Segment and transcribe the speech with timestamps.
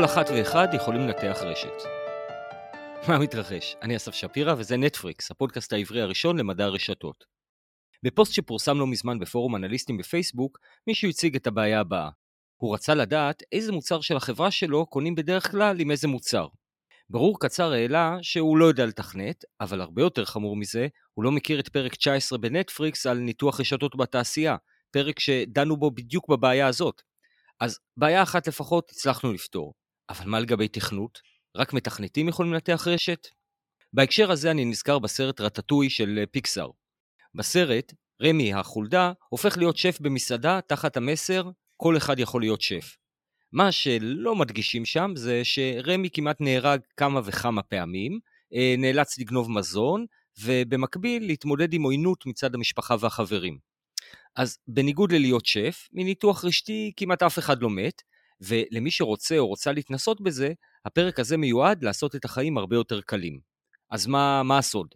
[0.00, 1.82] כל אחת ואחד יכולים לנתח רשת.
[3.08, 3.76] מה מתרחש?
[3.82, 7.24] אני אסף שפירא וזה נטפריקס, הפודקאסט העברי הראשון למדע הרשתות.
[8.02, 12.08] בפוסט שפורסם לא מזמן בפורום אנליסטים בפייסבוק, מישהו הציג את הבעיה הבאה.
[12.56, 16.46] הוא רצה לדעת איזה מוצר של החברה שלו קונים בדרך כלל עם איזה מוצר.
[17.10, 21.60] ברור קצר העלה שהוא לא יודע לתכנת, אבל הרבה יותר חמור מזה, הוא לא מכיר
[21.60, 24.56] את פרק 19 בנטפריקס על ניתוח רשתות בתעשייה,
[24.90, 27.02] פרק שדנו בו בדיוק בבעיה הזאת.
[27.60, 29.79] אז בעיה אחת לפחות הצלחנו לפתור.
[30.10, 31.20] אבל מה לגבי תכנות?
[31.56, 33.28] רק מתכנתים יכולים לנתח רשת?
[33.92, 36.70] בהקשר הזה אני נזכר בסרט רטטוי של פיקסאר.
[37.34, 42.96] בסרט, רמי החולדה הופך להיות שף במסעדה תחת המסר כל אחד יכול להיות שף.
[43.52, 48.18] מה שלא מדגישים שם זה שרמי כמעט נהרג כמה וכמה פעמים,
[48.54, 50.06] אה, נאלץ לגנוב מזון,
[50.42, 53.58] ובמקביל להתמודד עם עוינות מצד המשפחה והחברים.
[54.36, 58.02] אז בניגוד ללהיות שף, מניתוח רשתי כמעט אף אחד לא מת,
[58.40, 60.52] ולמי שרוצה או רוצה להתנסות בזה,
[60.84, 63.40] הפרק הזה מיועד לעשות את החיים הרבה יותר קלים.
[63.90, 64.88] אז מה, מה הסוד?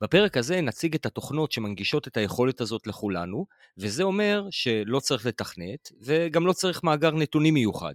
[0.00, 3.46] בפרק הזה נציג את התוכנות שמנגישות את היכולת הזאת לכולנו,
[3.78, 7.94] וזה אומר שלא צריך לתכנת, וגם לא צריך מאגר נתונים מיוחד.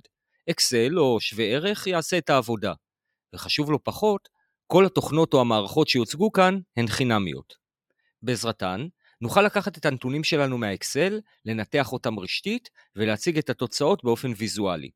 [0.50, 2.74] אקסל או שווה ערך יעשה את העבודה.
[3.36, 4.30] וחשוב לא פחות,
[4.68, 7.54] כל התוכנות או המערכות שיוצגו כאן הן חינמיות.
[8.22, 8.88] בעזרתן,
[9.22, 14.90] נוכל לקחת את הנתונים שלנו מהאקסל, לנתח אותם רשתית ולהציג את התוצאות באופן ויזואלי.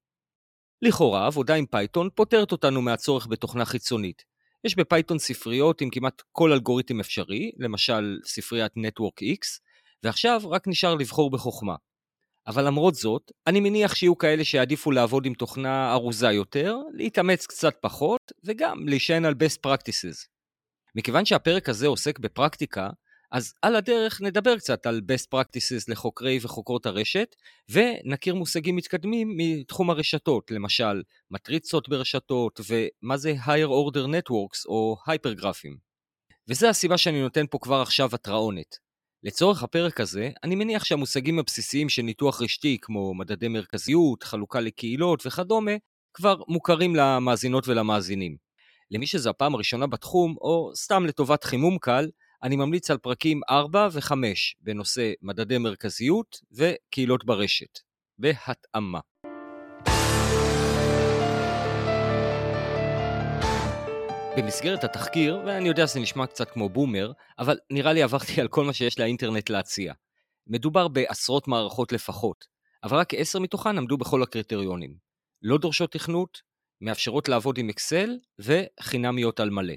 [0.81, 4.23] לכאורה, עבודה עם פייתון פותרת אותנו מהצורך בתוכנה חיצונית.
[4.63, 9.59] יש בפייתון ספריות עם כמעט כל אלגוריתם אפשרי, למשל ספריית Network X,
[10.03, 11.75] ועכשיו רק נשאר לבחור בחוכמה.
[12.47, 17.75] אבל למרות זאת, אני מניח שיהיו כאלה שיעדיפו לעבוד עם תוכנה ארוזה יותר, להתאמץ קצת
[17.81, 20.27] פחות, וגם להישען על best practices.
[20.95, 22.89] מכיוון שהפרק הזה עוסק בפרקטיקה,
[23.31, 27.35] אז על הדרך נדבר קצת על best practices לחוקרי וחוקרות הרשת,
[27.69, 35.75] ונכיר מושגים מתקדמים מתחום הרשתות, למשל מטריצות ברשתות, ומה זה higher order networks או hypergraphים.
[36.47, 38.77] וזה הסיבה שאני נותן פה כבר עכשיו התראונת.
[39.23, 45.25] לצורך הפרק הזה, אני מניח שהמושגים הבסיסיים של ניתוח רשתי, כמו מדדי מרכזיות, חלוקה לקהילות
[45.25, 45.71] וכדומה,
[46.13, 48.37] כבר מוכרים למאזינות ולמאזינים.
[48.91, 52.09] למי שזו הפעם הראשונה בתחום, או סתם לטובת חימום קל,
[52.43, 54.13] אני ממליץ על פרקים 4 ו-5
[54.61, 57.79] בנושא מדדי מרכזיות וקהילות ברשת.
[58.17, 58.99] בהתאמה.
[64.37, 68.63] במסגרת התחקיר, ואני יודע שזה נשמע קצת כמו בומר, אבל נראה לי עברתי על כל
[68.65, 69.93] מה שיש לאינטרנט להציע.
[70.47, 72.45] מדובר בעשרות מערכות לפחות,
[72.83, 74.95] אבל רק עשר מתוכן עמדו בכל הקריטריונים.
[75.41, 76.41] לא דורשות תכנות,
[76.81, 79.73] מאפשרות לעבוד עם אקסל וחינמיות על מלא.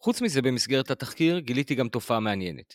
[0.00, 2.74] חוץ מזה, במסגרת התחקיר גיליתי גם תופעה מעניינת.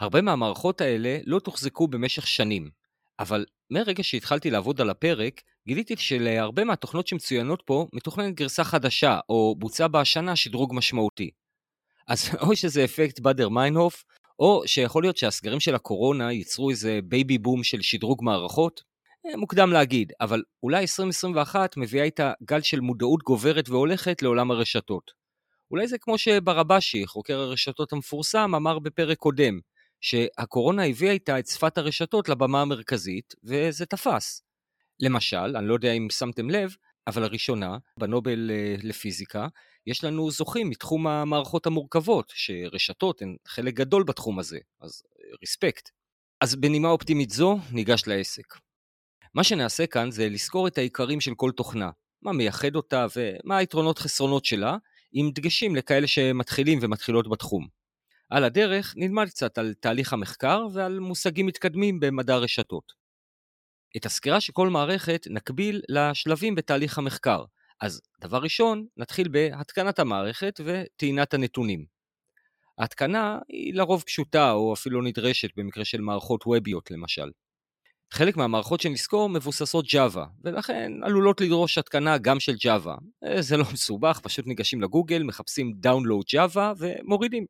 [0.00, 2.70] הרבה מהמערכות האלה לא תוחזקו במשך שנים,
[3.18, 9.54] אבל מרגע שהתחלתי לעבוד על הפרק, גיליתי שלהרבה מהתוכנות שמצוינות פה מתוכננת גרסה חדשה, או
[9.58, 11.30] בוצע בה השנה שדרוג משמעותי.
[12.08, 14.04] אז או שזה אפקט באדר מיינהוף,
[14.38, 18.82] או שיכול להיות שהסגרים של הקורונה ייצרו איזה בייבי בום של שדרוג מערכות.
[19.26, 25.21] אה, מוקדם להגיד, אבל אולי 2021 מביאה איתה גל של מודעות גוברת והולכת לעולם הרשתות.
[25.72, 29.60] אולי זה כמו שברבשי, חוקר הרשתות המפורסם, אמר בפרק קודם,
[30.00, 34.42] שהקורונה הביאה איתה את שפת הרשתות לבמה המרכזית, וזה תפס.
[35.00, 39.46] למשל, אני לא יודע אם שמתם לב, אבל לראשונה, בנובל אה, לפיזיקה,
[39.86, 45.02] יש לנו זוכים מתחום המערכות המורכבות, שרשתות הן חלק גדול בתחום הזה, אז
[45.40, 45.88] ריספקט.
[45.88, 45.92] אה,
[46.40, 48.54] אז בנימה אופטימית זו, ניגש לעסק.
[49.34, 51.90] מה שנעשה כאן זה לזכור את העיקרים של כל תוכנה,
[52.22, 54.76] מה מייחד אותה ומה היתרונות חסרונות שלה,
[55.12, 57.66] עם דגשים לכאלה שמתחילים ומתחילות בתחום.
[58.30, 62.92] על הדרך נלמד קצת על תהליך המחקר ועל מושגים מתקדמים במדע הרשתות.
[63.96, 67.44] את הסקירה של כל מערכת נקביל לשלבים בתהליך המחקר,
[67.80, 71.84] אז דבר ראשון, נתחיל בהתקנת המערכת וטעינת הנתונים.
[72.78, 77.30] ההתקנה היא לרוב פשוטה או אפילו נדרשת במקרה של מערכות ווביות למשל.
[78.12, 83.00] חלק מהמערכות שנזכור מבוססות Java, ולכן עלולות לדרוש התקנה גם של Java.
[83.24, 87.46] אה, זה לא מסובך, פשוט ניגשים לגוגל, מחפשים Download Java ומורידים.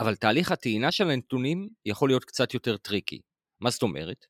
[0.00, 3.20] אבל תהליך הטעינה של הנתונים יכול להיות קצת יותר tricky.
[3.60, 4.26] מה זאת אומרת?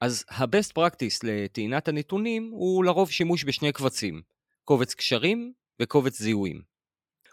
[0.00, 4.22] אז ה-best practice לטעינת הנתונים הוא לרוב שימוש בשני קבצים,
[4.64, 5.52] קובץ קשרים
[5.82, 6.62] וקובץ זיהויים.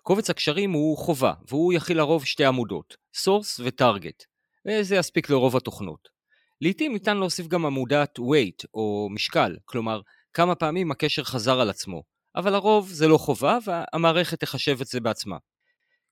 [0.03, 4.25] קובץ הקשרים הוא חובה, והוא יכיל לרוב שתי עמודות, source ו-target,
[4.67, 6.18] וזה יספיק לרוב התוכנות.
[6.61, 10.01] לעתים ניתן להוסיף גם עמודת weight או משקל, כלומר
[10.33, 12.03] כמה פעמים הקשר חזר על עצמו,
[12.35, 15.37] אבל לרוב זה לא חובה והמערכת תחשב את זה בעצמה.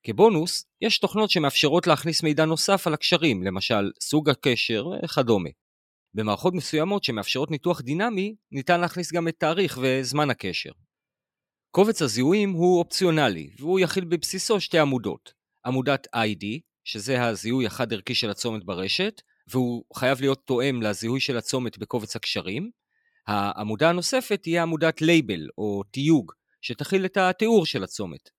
[0.02, 5.50] כבונוס, יש תוכנות שמאפשרות להכניס מידע נוסף על הקשרים, למשל סוג הקשר וכדומה.
[6.14, 10.70] במערכות מסוימות שמאפשרות ניתוח דינמי, ניתן להכניס גם את תאריך וזמן הקשר.
[11.70, 15.32] קובץ הזיהויים הוא אופציונלי, והוא יכיל בבסיסו שתי עמודות.
[15.66, 16.44] עמודת ID,
[16.84, 22.70] שזה הזיהוי החד-ערכי של הצומת ברשת, והוא חייב להיות תואם לזיהוי של הצומת בקובץ הקשרים.
[23.26, 28.30] העמודה הנוספת תהיה עמודת לייבל, או תיוג, שתכיל את התיאור של הצומת.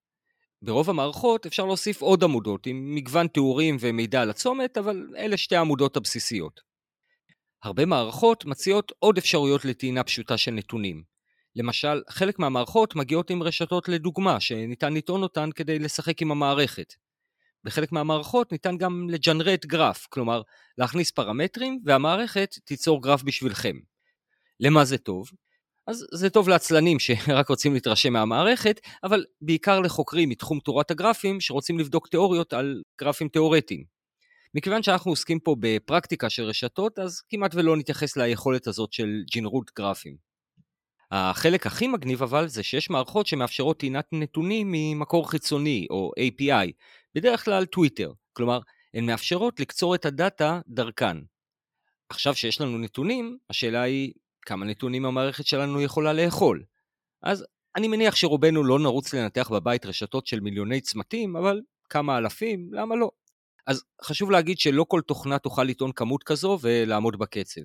[0.62, 5.56] ברוב המערכות אפשר להוסיף עוד עמודות עם מגוון תיאורים ומידע על הצומת, אבל אלה שתי
[5.56, 6.60] העמודות הבסיסיות.
[7.62, 11.02] הרבה מערכות מציעות עוד אפשרויות לטעינה פשוטה של נתונים.
[11.56, 16.94] למשל, חלק מהמערכות מגיעות עם רשתות לדוגמה, שניתן לטעון אותן כדי לשחק עם המערכת.
[17.64, 20.42] בחלק מהמערכות ניתן גם לג'נרט גרף, כלומר,
[20.78, 23.76] להכניס פרמטרים והמערכת תיצור גרף בשבילכם.
[24.60, 25.30] למה זה טוב?
[25.86, 31.78] אז זה טוב לעצלנים שרק רוצים להתרשם מהמערכת, אבל בעיקר לחוקרים מתחום תורת הגרפים שרוצים
[31.78, 33.84] לבדוק תיאוריות על גרפים תיאורטיים.
[34.54, 39.70] מכיוון שאנחנו עוסקים פה בפרקטיקה של רשתות, אז כמעט ולא נתייחס ליכולת הזאת של ג'ינרות
[39.76, 40.29] גרפים.
[41.10, 46.72] החלק הכי מגניב אבל זה שיש מערכות שמאפשרות טעינת נתונים ממקור חיצוני או API,
[47.14, 48.60] בדרך כלל טוויטר, כלומר,
[48.94, 51.16] הן מאפשרות לקצור את הדאטה דרכן.
[52.08, 54.12] עכשיו שיש לנו נתונים, השאלה היא
[54.42, 56.62] כמה נתונים המערכת שלנו יכולה לאכול.
[57.22, 57.46] אז
[57.76, 62.96] אני מניח שרובנו לא נרוץ לנתח בבית רשתות של מיליוני צמתים, אבל כמה אלפים, למה
[62.96, 63.10] לא?
[63.66, 67.60] אז חשוב להגיד שלא כל תוכנה תוכל לטעון כמות כזו ולעמוד בקצב.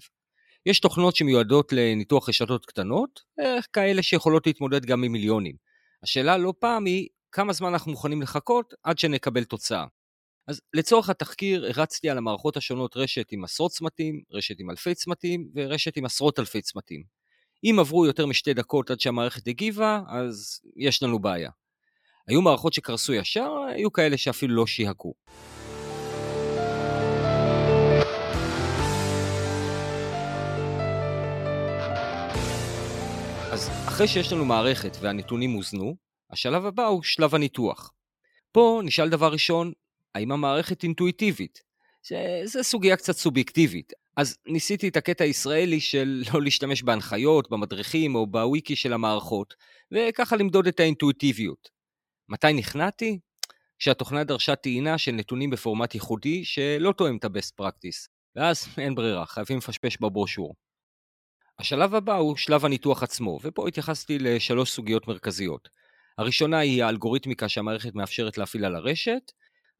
[0.66, 5.56] יש תוכנות שמיועדות לניתוח רשתות קטנות, אה, כאלה שיכולות להתמודד גם עם מיליונים.
[6.04, 9.86] השאלה לא פעם היא כמה זמן אנחנו מוכנים לחכות עד שנקבל תוצאה.
[10.48, 15.50] אז לצורך התחקיר הרצתי על המערכות השונות רשת עם עשרות צמתים, רשת עם אלפי צמתים
[15.56, 17.04] ורשת עם עשרות אלפי צמתים.
[17.64, 21.50] אם עברו יותר משתי דקות עד שהמערכת הגיבה, אז יש לנו בעיה.
[22.28, 25.14] היו מערכות שקרסו ישר, היו כאלה שאפילו לא שיהקו.
[33.96, 35.96] אחרי שיש לנו מערכת והנתונים הוזנו,
[36.32, 37.94] השלב הבא הוא שלב הניתוח.
[38.52, 39.72] פה נשאל דבר ראשון,
[40.16, 41.60] האם המערכת אינטואיטיבית?
[42.04, 43.94] שזו סוגיה קצת סובייקטיבית.
[44.18, 49.54] אז ניסיתי את הקטע הישראלי של לא להשתמש בהנחיות, במדריכים או בוויקי של המערכות,
[49.92, 51.70] וככה למדוד את האינטואיטיביות.
[52.30, 53.20] מתי נכנעתי?
[53.80, 58.08] כשהתוכנה דרשה טעינה של נתונים בפורמט ייחודי שלא תואם את ה-best practice.
[58.36, 60.56] ואז אין ברירה, חייבים לפשפש בברושור.
[61.60, 65.70] השלב הבא הוא שלב הניתוח עצמו, ופה התייחסתי לשלוש סוגיות מרכזיות.
[66.18, 69.32] הראשונה היא האלגוריתמיקה שהמערכת מאפשרת להפעיל על הרשת,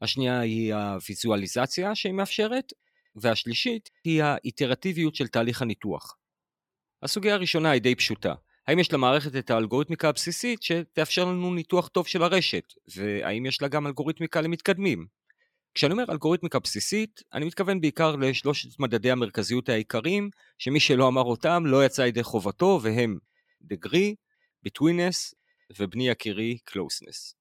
[0.02, 2.74] השנייה היא הוויזואליזציה שהיא מאפשרת,
[3.16, 6.16] והשלישית היא האיטרטיביות של תהליך הניתוח.
[7.04, 8.34] הסוגיה הראשונה היא די פשוטה.
[8.68, 13.68] האם יש למערכת את האלגוריתמיקה הבסיסית שתאפשר לנו ניתוח טוב של הרשת, והאם יש לה
[13.68, 15.06] גם אלגוריתמיקה למתקדמים?
[15.76, 21.64] כשאני אומר אלגוריתמיקה בסיסית, אני מתכוון בעיקר לשלושת מדדי המרכזיות העיקריים, שמי שלא אמר אותם
[21.66, 23.18] לא יצא ידי חובתו, והם
[23.74, 24.14] degree,
[24.68, 25.34] betweenness
[25.80, 27.36] ובני יקירי closeness.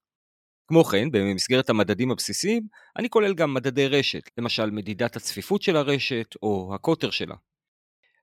[0.69, 2.67] כמו כן, במסגרת המדדים הבסיסיים,
[2.97, 7.35] אני כולל גם מדדי רשת, למשל מדידת הצפיפות של הרשת או הקוטר שלה.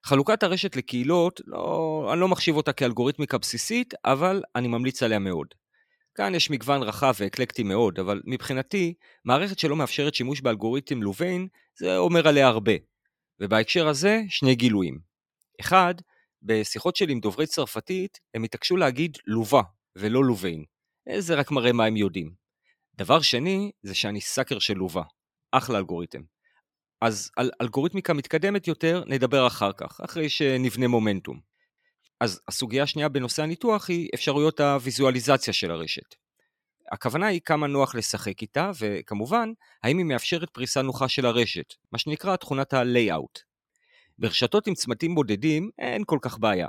[0.06, 5.48] חלוקת הרשת לקהילות, לא, אני לא מחשיב אותה כאלגוריתמיקה בסיסית, אבל אני ממליץ עליה מאוד.
[6.16, 8.94] כאן יש מגוון רחב ואקלקטי מאוד, אבל מבחינתי,
[9.25, 12.74] מערכת שלא מאפשרת שימוש באלגוריתם לוביין, זה אומר עליה הרבה.
[13.39, 15.00] ובהקשר הזה, שני גילויים.
[15.62, 15.96] אחד,
[16.41, 19.62] בשיחות שלי עם דוברי צרפתית, הם התעקשו להגיד לובה,
[19.96, 20.63] ולא לוביין.
[21.18, 22.34] זה רק מראה מה הם יודעים.
[22.96, 25.03] דבר שני, זה שאני סאקר של לובה.
[25.51, 26.22] אחלה אלגוריתם.
[27.01, 31.50] אז על אלגוריתמיקה מתקדמת יותר נדבר אחר כך, אחרי שנבנה מומנטום.
[32.22, 36.16] אז הסוגיה השנייה בנושא הניתוח היא אפשרויות הוויזואליזציה של הרשת.
[36.92, 39.51] הכוונה היא כמה נוח לשחק איתה, וכמובן,
[39.84, 43.40] האם היא מאפשרת פריסה נוחה של הרשת, מה שנקרא תכונת ה-layout.
[44.20, 46.68] ברשתות עם צמתים בודדים אין כל כך בעיה.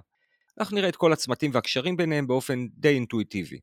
[0.58, 3.58] אנחנו נראה את כל הצמתים והקשרים ביניהם באופן די אינטואיטיבי.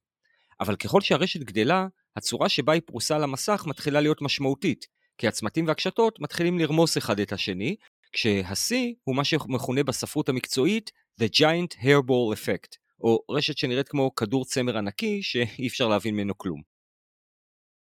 [0.59, 5.67] אבל ככל שהרשת גדלה, הצורה שבה היא פרוסה על המסך מתחילה להיות משמעותית, כי הצמתים
[5.67, 7.75] והקשתות מתחילים לרמוס אחד את השני,
[8.13, 14.45] כשה-C הוא מה שמכונה בספרות המקצועית The Giant Hairball Effect, או רשת שנראית כמו כדור
[14.45, 16.61] צמר ענקי שאי אפשר להבין ממנו כלום.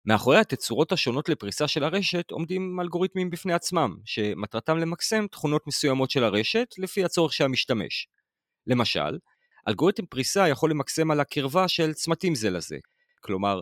[0.06, 6.24] מאחורי התצורות השונות לפריסה של הרשת עומדים אלגוריתמים בפני עצמם, שמטרתם למקסם תכונות מסוימות של
[6.24, 8.08] הרשת לפי הצורך של המשתמש.
[8.66, 9.18] למשל,
[9.68, 12.76] אלגוריתם פריסה יכול למקסם על הקרבה של צמתים זה לזה,
[13.20, 13.60] כלומר,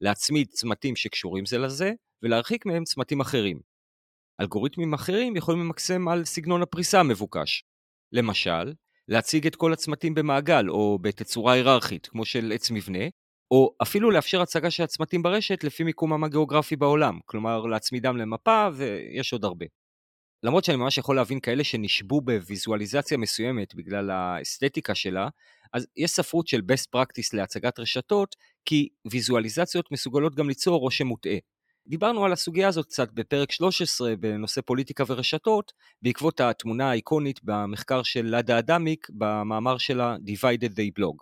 [0.00, 1.92] להצמיד צמתים שקשורים זה לזה,
[2.22, 3.60] ולהרחיק מהם צמתים אחרים.
[4.40, 7.64] אלגוריתמים אחרים יכולים למקסם על סגנון הפריסה המבוקש.
[8.12, 8.72] למשל,
[9.08, 13.04] להציג את כל הצמתים במעגל או בתצורה היררכית, כמו של עץ מבנה,
[13.50, 19.32] או אפילו לאפשר הצגה של הצמתים ברשת לפי מיקומם הגיאוגרפי בעולם, כלומר להצמידם למפה ויש
[19.32, 19.66] עוד הרבה.
[20.42, 25.28] למרות שאני ממש יכול להבין כאלה שנשבו בוויזואליזציה מסוימת בגלל האסתטיקה שלה,
[25.72, 31.36] אז יש ספרות של best practice להצגת רשתות, כי ויזואליזציות מסוגלות גם ליצור רושם מוטעה.
[31.86, 35.72] דיברנו על הסוגיה הזאת קצת בפרק 13 בנושא פוליטיקה ורשתות,
[36.02, 41.16] בעקבות התמונה האיקונית במחקר של לאדה אדמיק במאמר שלה Divided They Blog.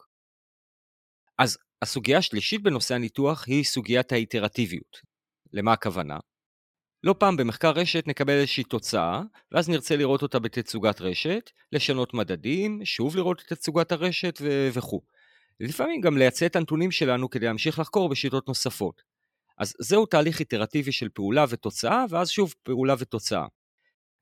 [1.38, 5.00] אז הסוגיה השלישית בנושא הניתוח היא סוגיית האיטרטיביות.
[5.52, 6.19] למה הכוונה?
[7.04, 12.85] לא פעם במחקר רשת נקבל איזושהי תוצאה, ואז נרצה לראות אותה בתצוגת רשת, לשנות מדדים,
[12.85, 14.69] שוב לראות את תצוגת הרשת ו...
[14.73, 15.00] וכו'.
[15.61, 19.12] לפעמים גם לייצא את הנתונים שלנו כדי להמשיך לחקור בשיטות נוספות.
[19.59, 23.47] אז זהו תהליך איטרטיבי של פעולה ותוצאה, ואז שוב פעולה ותוצאה.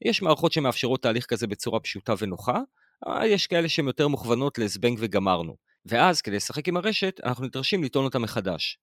[0.05, 2.59] יש מערכות שמאפשרות תהליך כזה בצורה פשוטה ונוחה,
[3.07, 5.57] אבל יש כאלה שהן יותר מוכוונות לזבנג וגמרנו.
[5.87, 8.79] ואז כדי לשחק עם הרשת, אנחנו נדרשים לטעון אותה מחדש.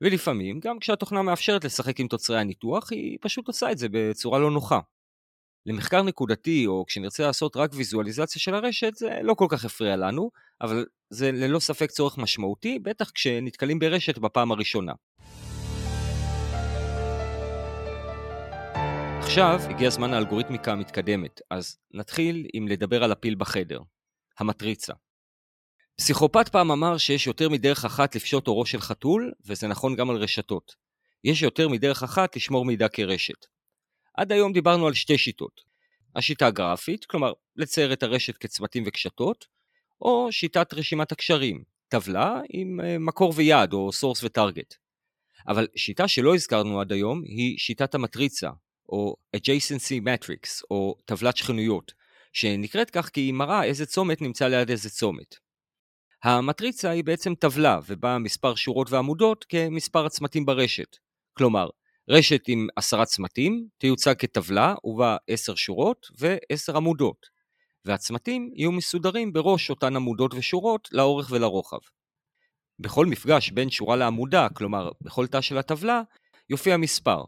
[0.00, 4.50] ולפעמים, גם כשהתוכנה מאפשרת לשחק עם תוצרי הניתוח, היא פשוט עושה את זה בצורה לא
[4.50, 4.80] נוחה.
[5.66, 10.30] למחקר נקודתי, או כשנרצה לעשות רק ויזואליזציה של הרשת, זה לא כל כך הפריע לנו,
[10.60, 14.92] אבל זה ללא ספק צורך משמעותי, בטח כשנתקלים ברשת בפעם הראשונה.
[19.28, 23.80] עכשיו הגיע הזמן האלגוריתמיקה המתקדמת, אז נתחיל עם לדבר על הפיל בחדר,
[24.38, 24.92] המטריצה.
[25.96, 30.16] פסיכופת פעם אמר שיש יותר מדרך אחת לפשוט עורו של חתול, וזה נכון גם על
[30.16, 30.74] רשתות.
[31.24, 33.46] יש יותר מדרך אחת לשמור מידע כרשת.
[34.14, 35.60] עד היום דיברנו על שתי שיטות.
[36.16, 39.46] השיטה הגרפית, כלומר לצייר את הרשת כצמתים וקשתות,
[40.00, 44.74] או שיטת רשימת הקשרים, טבלה עם אה, מקור ויעד או source וטארגט.
[45.48, 48.50] אבל שיטה שלא הזכרנו עד היום היא שיטת המטריצה,
[48.88, 51.92] או adjacency matrix, או טבלת שכנויות,
[52.32, 55.34] שנקראת כך כי היא מראה איזה צומת נמצא ליד איזה צומת.
[56.24, 60.96] המטריצה היא בעצם טבלה, ובה מספר שורות ועמודות כמספר הצמתים ברשת.
[61.32, 61.68] כלומר,
[62.10, 67.26] רשת עם עשרה צמתים תיוצג כטבלה ובה עשר שורות ועשר עמודות,
[67.84, 71.78] והצמתים יהיו מסודרים בראש אותן עמודות ושורות לאורך ולרוחב.
[72.78, 76.02] בכל מפגש בין שורה לעמודה, כלומר בכל תא של הטבלה,
[76.50, 77.24] יופיע מספר.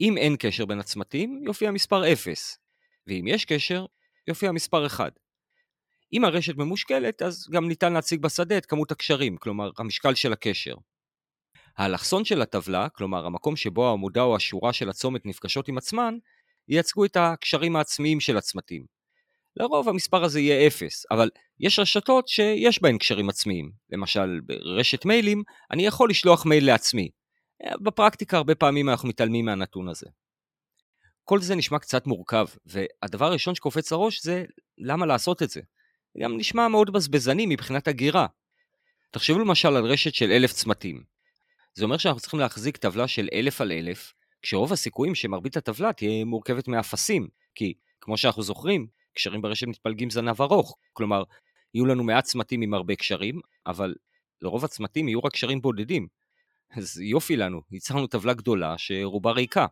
[0.00, 2.58] אם אין קשר בין הצמתים, יופיע מספר 0,
[3.06, 3.86] ואם יש קשר,
[4.28, 5.18] יופיע מספר 1.
[6.12, 10.74] אם הרשת ממושקלת, אז גם ניתן להציג בשדה את כמות הקשרים, כלומר המשקל של הקשר.
[11.76, 16.14] האלכסון של הטבלה, כלומר המקום שבו העמודה או השורה של הצומת נפגשות עם עצמן,
[16.68, 18.86] ייצגו את הקשרים העצמיים של הצמתים.
[19.56, 23.70] לרוב המספר הזה יהיה 0, אבל יש רשתות שיש בהן קשרים עצמיים.
[23.90, 27.08] למשל, ברשת מיילים, אני יכול לשלוח מייל לעצמי.
[27.80, 30.06] בפרקטיקה הרבה פעמים אנחנו מתעלמים מהנתון הזה.
[31.24, 34.44] כל זה נשמע קצת מורכב, והדבר הראשון שקופץ לראש זה
[34.78, 35.60] למה לעשות את זה.
[36.18, 38.26] גם נשמע מאוד בזבזני מבחינת הגירה.
[39.10, 41.04] תחשבו למשל על רשת של אלף צמתים.
[41.74, 46.24] זה אומר שאנחנו צריכים להחזיק טבלה של אלף על אלף, כשרוב הסיכויים שמרבית הטבלה תהיה
[46.24, 51.22] מורכבת מאפסים, כי כמו שאנחנו זוכרים, קשרים ברשת מתפלגים זנב ארוך, כלומר,
[51.74, 53.94] יהיו לנו מעט צמתים עם הרבה קשרים, אבל
[54.42, 56.06] לרוב הצמתים יהיו רק קשרים בודדים.
[56.76, 59.66] אז יופי לנו, ייצרנו טבלה גדולה שרובה ריקה.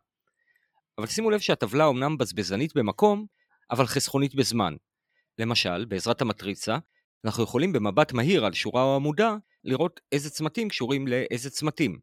[0.99, 3.27] אבל שימו לב שהטבלה אומנם בזבזנית במקום,
[3.71, 4.75] אבל חסכונית בזמן.
[5.39, 6.79] למשל, בעזרת המטריצה,
[7.25, 11.99] אנחנו יכולים במבט מהיר על שורה או עמודה לראות איזה צמתים קשורים לאיזה צמתים.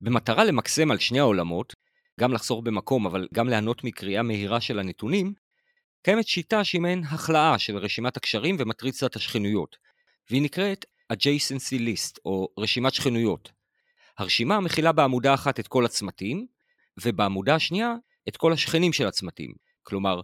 [0.00, 1.74] במטרה למקסם על שני העולמות,
[2.20, 5.34] גם לחסוך במקום אבל גם ליהנות מקריאה מהירה של הנתונים,
[6.02, 9.76] קיימת שיטה שהיא מעין החלאה של רשימת הקשרים ומטריצת השכנויות,
[10.30, 13.57] והיא נקראת adjacency list או רשימת שכנויות.
[14.18, 16.46] הרשימה מכילה בעמודה אחת את כל הצמתים,
[17.02, 17.94] ובעמודה השנייה
[18.28, 19.52] את כל השכנים של הצמתים.
[19.82, 20.20] כלומר,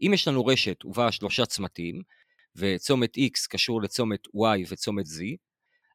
[0.00, 2.02] אם יש לנו רשת ובה שלושה צמתים,
[2.56, 5.20] וצומת X קשור לצומת Y וצומת Z,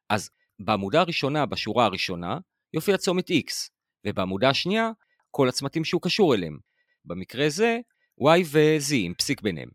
[0.08, 2.38] אז בעמודה הראשונה, בשורה הראשונה,
[2.72, 3.70] יופיע צומת X,
[4.06, 4.90] ובעמודה השנייה,
[5.30, 6.58] כל הצמתים שהוא קשור אליהם.
[7.04, 7.78] במקרה זה,
[8.20, 9.68] Y ו-Z עם פסיק ביניהם.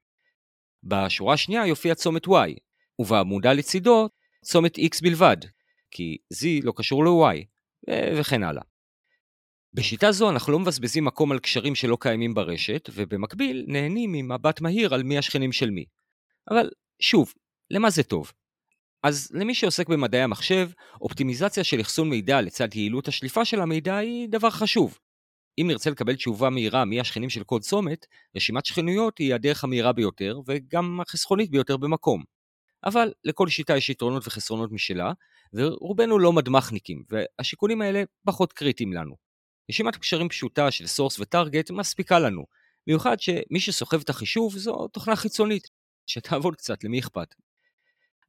[0.84, 2.60] בשורה השנייה יופיע צומת Y,
[3.00, 4.10] ובעמודה לצידו,
[4.44, 5.38] צומת X בלבד,
[5.92, 7.52] כי Z לא קשור ל-Y,
[7.90, 8.64] וכן הלאה.
[9.74, 14.94] בשיטה זו אנחנו לא מבזבזים מקום על קשרים שלא קיימים ברשת, ובמקביל נהנים ממבט מהיר
[14.94, 15.86] על מי השכנים של מי.
[16.50, 16.70] אבל
[17.02, 17.34] שוב,
[17.72, 18.32] למה זה טוב?
[19.04, 20.70] אז למי שעוסק במדעי המחשב,
[21.02, 24.98] אופטימיזציה של אחסון מידע לצד יעילות השליפה של המידע היא דבר חשוב.
[25.62, 29.94] אם נרצה לקבל תשובה מהירה מי השכנים של כל צומת, רשימת שכנויות היא הדרך המהירה
[29.94, 32.24] ביותר וגם החסכונית ביותר במקום.
[32.84, 35.12] אבל לכל שיטה יש יתרונות וחסרונות משלה,
[35.54, 39.16] ורובנו לא מדמחניקים, והשיקולים האלה פחות קריטיים לנו.
[39.70, 42.46] רשימת קשרים פשוטה של source ו target מספיקה לנו,
[42.88, 45.68] במיוחד שמי שסוחב את החישוב זו תוכנה חיצונית,
[46.08, 47.36] שתעבוד קצת, למי אכפת.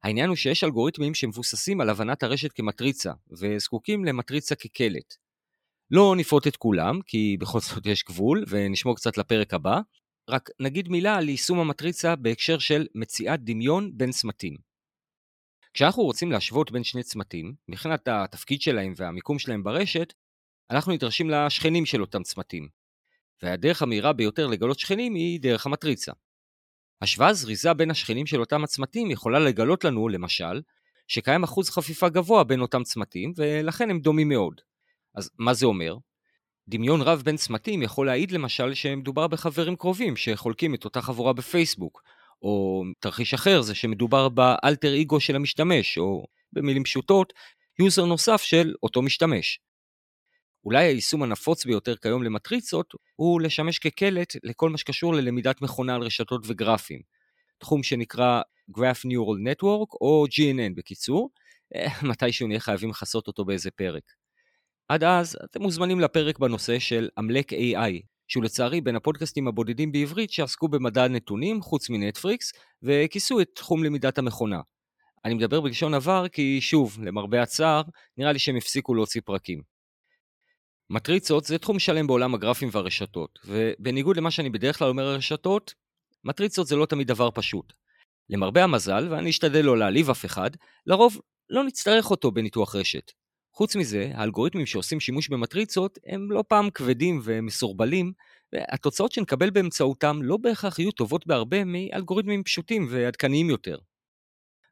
[0.03, 5.15] העניין הוא שיש אלגוריתמים שמבוססים על הבנת הרשת כמטריצה, וזקוקים למטריצה כקלט.
[5.91, 9.79] לא נפרוט את כולם, כי בכל זאת יש גבול, ונשמור קצת לפרק הבא.
[10.29, 14.57] רק נגיד מילה על יישום המטריצה בהקשר של מציאת דמיון בין צמתים.
[15.73, 20.13] כשאנחנו רוצים להשוות בין שני צמתים, מבחינת התפקיד שלהם והמיקום שלהם ברשת,
[20.71, 22.67] אנחנו נדרשים לשכנים של אותם צמתים.
[23.41, 26.11] והדרך המהירה ביותר לגלות שכנים היא דרך המטריצה.
[27.01, 30.61] השוואה זריזה בין השכנים של אותם הצמתים יכולה לגלות לנו, למשל,
[31.07, 34.61] שקיים אחוז חפיפה גבוה בין אותם צמתים, ולכן הם דומים מאוד.
[35.15, 35.95] אז מה זה אומר?
[36.67, 42.03] דמיון רב בין צמתים יכול להעיד למשל שמדובר בחברים קרובים שחולקים את אותה חבורה בפייסבוק,
[42.41, 47.33] או תרחיש אחר זה שמדובר באלטר אגו של המשתמש, או במילים פשוטות,
[47.79, 49.59] יוזר נוסף של אותו משתמש.
[50.65, 56.01] אולי היישום הנפוץ ביותר כיום למטריצות הוא לשמש כקלט לכל מה שקשור ללמידת מכונה על
[56.01, 57.01] רשתות וגרפים.
[57.57, 58.41] תחום שנקרא
[58.77, 61.29] Graph Neural Network או GNN בקיצור,
[61.75, 64.03] אה, מתישהו נהיה חייבים לכסות אותו באיזה פרק.
[64.89, 70.31] עד אז אתם מוזמנים לפרק בנושא של עמלק AI, שהוא לצערי בין הפודקאסטים הבודדים בעברית
[70.31, 74.61] שעסקו במדע הנתונים חוץ מנטפריקס, וכיסו את תחום למידת המכונה.
[75.25, 77.81] אני מדבר בלשון עבר כי שוב, למרבה הצער,
[78.17, 79.61] נראה לי שהם הפסיקו להוציא פרקים.
[80.89, 85.73] מטריצות זה תחום שלם בעולם הגרפים והרשתות, ובניגוד למה שאני בדרך כלל אומר על רשתות,
[86.23, 87.73] מטריצות זה לא תמיד דבר פשוט.
[88.29, 90.51] למרבה המזל, ואני אשתדל לא להעליב אף אחד,
[90.85, 93.11] לרוב לא נצטרך אותו בניתוח רשת.
[93.53, 98.13] חוץ מזה, האלגוריתמים שעושים שימוש במטריצות הם לא פעם כבדים ומסורבלים,
[98.53, 103.77] והתוצאות שנקבל באמצעותם לא בהכרח יהיו טובות בהרבה מאלגוריתמים פשוטים ועדכניים יותר.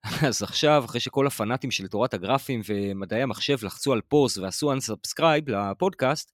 [0.28, 5.52] אז עכשיו, אחרי שכל הפנאטים של תורת הגרפים ומדעי המחשב לחצו על פוז ועשו unsubscribe
[5.52, 6.32] לפודקאסט,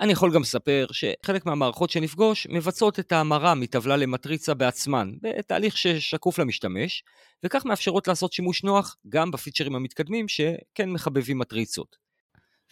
[0.00, 6.38] אני יכול גם לספר שחלק מהמערכות שנפגוש מבצעות את ההמרה מטבלה למטריצה בעצמן, בתהליך ששקוף
[6.38, 7.02] למשתמש,
[7.44, 11.96] וכך מאפשרות לעשות שימוש נוח גם בפיצ'רים המתקדמים שכן מחבבים מטריצות.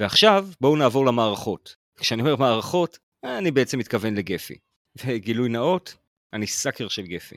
[0.00, 1.76] ועכשיו בואו נעבור למערכות.
[1.96, 4.54] כשאני אומר מערכות, אני בעצם מתכוון לגפי.
[5.04, 5.94] וגילוי נאות,
[6.32, 7.36] אני סאקר של גפי.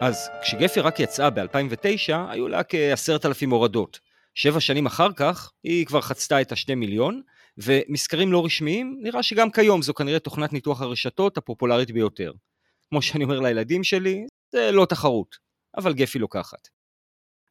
[0.00, 4.05] אז כשגפי רק יצאה ב-2009, היו לה כעשרת אלפים הורדות.
[4.38, 7.22] שבע שנים אחר כך, היא כבר חצתה את השני מיליון,
[7.58, 12.32] ומסקרים לא רשמיים, נראה שגם כיום זו כנראה תוכנת ניתוח הרשתות הפופולרית ביותר.
[12.90, 15.36] כמו שאני אומר לילדים שלי, זה לא תחרות,
[15.76, 16.68] אבל גפי לוקחת.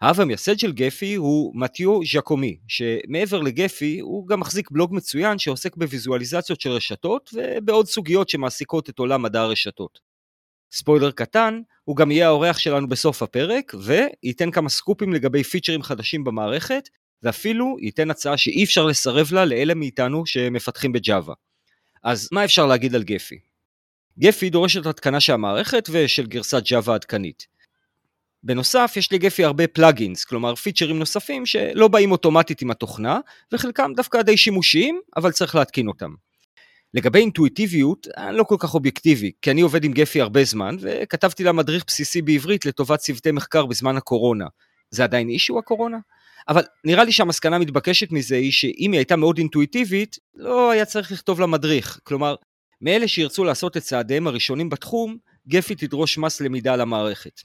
[0.01, 5.75] האב המייסד של גפי הוא מתיו ז'קומי, שמעבר לגפי הוא גם מחזיק בלוג מצוין שעוסק
[5.75, 9.99] בוויזואליזציות של רשתות ובעוד סוגיות שמעסיקות את עולם מדע הרשתות.
[10.71, 16.23] ספוילר קטן, הוא גם יהיה האורח שלנו בסוף הפרק, וייתן כמה סקופים לגבי פיצ'רים חדשים
[16.23, 16.89] במערכת,
[17.23, 21.33] ואפילו ייתן הצעה שאי אפשר לסרב לה לאלה מאיתנו שמפתחים בג'אווה.
[22.03, 23.39] אז מה אפשר להגיד על גפי?
[24.19, 27.47] גפי דורשת התקנה של המערכת ושל גרסת ג'אווה עדכנית.
[28.43, 33.19] בנוסף, יש לגפי הרבה פלאגינס, כלומר פיצ'רים נוספים שלא באים אוטומטית עם התוכנה,
[33.51, 36.13] וחלקם דווקא די שימושיים, אבל צריך להתקין אותם.
[36.93, 41.43] לגבי אינטואיטיביות, אני לא כל כך אובייקטיבי, כי אני עובד עם גפי הרבה זמן, וכתבתי
[41.43, 44.45] לה מדריך בסיסי בעברית לטובת צוותי מחקר בזמן הקורונה.
[44.91, 45.97] זה עדיין אישו הקורונה?
[46.47, 51.11] אבל נראה לי שהמסקנה המתבקשת מזה היא שאם היא הייתה מאוד אינטואיטיבית, לא היה צריך
[51.11, 51.99] לכתוב לה מדריך.
[52.03, 52.35] כלומר,
[52.81, 55.17] מאלה שירצו לעשות את צעדיהם הראשונים בתחום,
[55.47, 57.41] גפי תדרוש מס למידה על המערכת.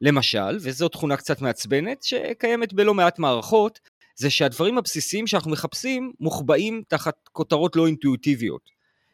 [0.00, 3.80] למשל, וזו תכונה קצת מעצבנת, שקיימת בלא מעט מערכות,
[4.16, 8.70] זה שהדברים הבסיסיים שאנחנו מחפשים מוחבאים תחת כותרות לא אינטואיטיביות.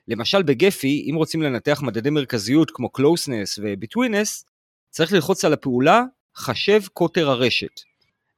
[0.09, 4.45] למשל בגפי, אם רוצים לנתח מדדי מרכזיות כמו closeness ו-betweenness,
[4.91, 6.03] צריך ללחוץ על הפעולה
[6.37, 7.81] חשב קוטר הרשת.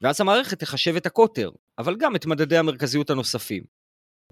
[0.02, 3.62] ואז המערכת תחשב את הקוטר, אבל גם את מדדי המרכזיות הנוספים.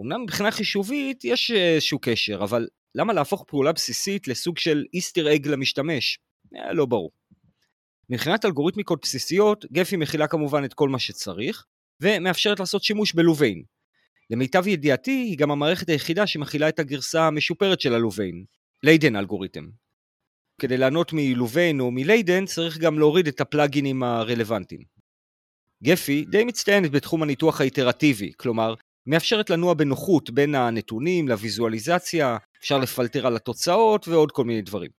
[0.00, 5.46] אמנם מבחינה חישובית יש איזשהו קשר, אבל למה להפוך פעולה בסיסית לסוג של איסטר אג
[5.46, 6.18] למשתמש?
[6.56, 7.10] אה, לא ברור.
[8.10, 11.64] מבחינת אלגוריתמיקות בסיסיות, גפי מכילה כמובן את כל מה שצריך,
[12.00, 13.62] ומאפשרת לעשות שימוש בלוביין.
[14.30, 18.44] למיטב ידיעתי, היא גם המערכת היחידה שמכילה את הגרסה המשופרת של הלוביין,
[18.82, 19.68] ליידן אלגוריתם.
[20.60, 24.80] כדי לענות מלוביין או מליידן צריך גם להוריד את הפלאגינים הרלוונטיים.
[25.82, 28.74] גפי די מצטיינת בתחום הניתוח האיטרטיבי, כלומר,
[29.06, 34.90] מאפשרת לנוע בנוחות בין הנתונים לוויזואליזציה, אפשר לפלטר על התוצאות ועוד כל מיני דברים.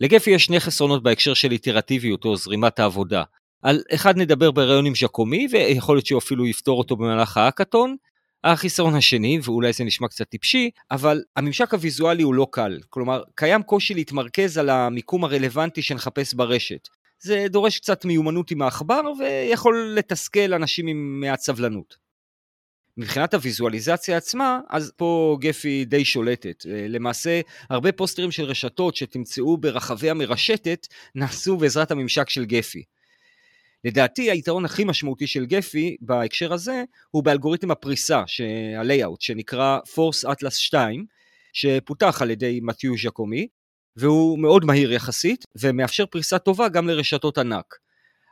[0.00, 3.22] לגפי יש שני חסרונות בהקשר של איטרטיביות או זרימת העבודה.
[3.64, 7.96] על אחד נדבר בריאיון עם ז'קומי, ויכול להיות שהוא אפילו יפתור אותו במהלך האקתון.
[8.44, 12.78] החיסרון השני, ואולי זה נשמע קצת טיפשי, אבל הממשק הוויזואלי הוא לא קל.
[12.90, 16.88] כלומר, קיים קושי להתמרכז על המיקום הרלוונטי שנחפש ברשת.
[17.20, 21.96] זה דורש קצת מיומנות עם העכבר, ויכול לתסכל אנשים עם מעט סבלנות.
[22.96, 26.66] מבחינת הוויזואליזציה עצמה, אז פה גפי די שולטת.
[26.68, 32.82] למעשה, הרבה פוסטרים של רשתות שתמצאו ברחבי המרשתת, נעשו בעזרת הממשק של גפי.
[33.84, 38.18] לדעתי היתרון הכי משמעותי של גפי בהקשר הזה הוא באלגוריתם הפריסה,
[38.78, 41.06] ה-layout, שנקרא Force Atlas 2,
[41.52, 43.48] שפותח על ידי מתיו ז'קומי,
[43.96, 47.74] והוא מאוד מהיר יחסית, ומאפשר פריסה טובה גם לרשתות ענק.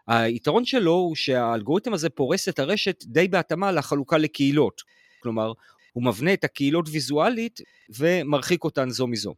[0.06, 4.82] היתרון שלו הוא שהאלגוריתם הזה פורס את הרשת די בהתאמה לחלוקה לקהילות.
[5.20, 5.52] כלומר,
[5.92, 7.60] הוא מבנה את הקהילות ויזואלית
[7.98, 9.34] ומרחיק אותן זו מזו.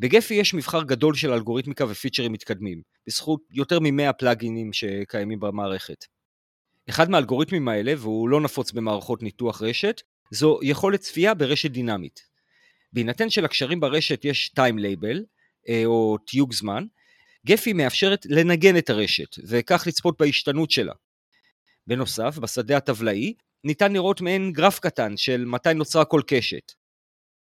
[0.00, 6.04] בגפי יש מבחר גדול של אלגוריתמיקה ופיצ'רים מתקדמים, בזכות יותר מ-100 פלאגינים שקיימים במערכת.
[6.88, 12.20] אחד מהאלגוריתמים האלה, והוא לא נפוץ במערכות ניתוח רשת, זו יכולת צפייה ברשת דינמית.
[12.92, 15.18] בהינתן שלקשרים ברשת יש time label,
[15.68, 16.84] אה, או תיוג זמן,
[17.46, 20.92] גפי מאפשרת לנגן את הרשת, וכך לצפות בהשתנות שלה.
[21.86, 23.34] בנוסף, בשדה הטבלאי
[23.64, 26.72] ניתן לראות מעין גרף קטן של מתי נוצרה כל קשת.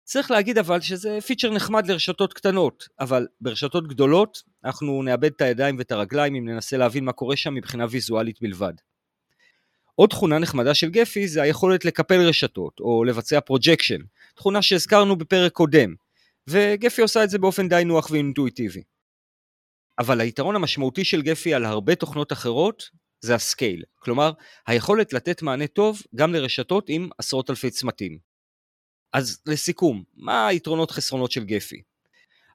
[0.04, 5.78] צריך להגיד אבל שזה פיצ'ר נחמד לרשתות קטנות, אבל ברשתות גדולות אנחנו נאבד את הידיים
[5.78, 8.74] ואת הרגליים אם ננסה להבין מה קורה שם מבחינה ויזואלית בלבד.
[9.96, 14.02] עוד תכונה נחמדה של גפי זה היכולת לקפל רשתות או לבצע projection,
[14.36, 15.96] תכונה שהזכרנו בפרק קודם,
[16.48, 18.84] וגפי עושה את זה באופן די נוח ואינטואיטיבי.
[20.00, 22.90] אבל היתרון המשמעותי של גפי על הרבה תוכנות אחרות
[23.22, 24.32] זה הסקייל, כלומר
[24.68, 28.31] היכולת לתת מענה טוב גם לרשתות עם עשרות אלפי צמתים.
[29.14, 31.82] אז לסיכום, מה היתרונות חסרונות של גפי?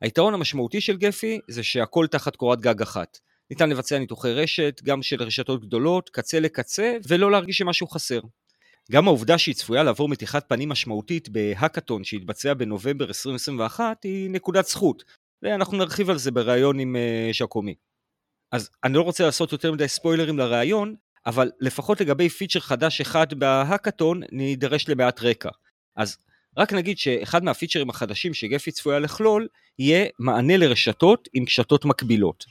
[0.01, 3.19] היתרון המשמעותי של גפי זה שהכל תחת קורת גג אחת.
[3.51, 8.21] ניתן לבצע ניתוחי רשת, גם של רשתות גדולות, קצה לקצה, ולא להרגיש שמשהו חסר.
[8.92, 15.05] גם העובדה שהיא צפויה לעבור מתיחת פנים משמעותית בהאקתון שהתבצע בנובמבר 2021 היא נקודת זכות,
[15.42, 17.75] ואנחנו נרחיב על זה בריאיון עם uh, ז'קומי.
[18.53, 20.95] אז אני לא רוצה לעשות יותר מדי ספוילרים לריאיון,
[21.27, 25.51] אבל לפחות לגבי פיצ'ר חדש אחד בהאקתון נידרש למעט רקע.
[25.97, 26.16] אז
[26.57, 32.45] רק נגיד שאחד מהפיצ'רים החדשים שגפי צפויה לכלול, יהיה מענה לרשתות עם קשתות מקבילות.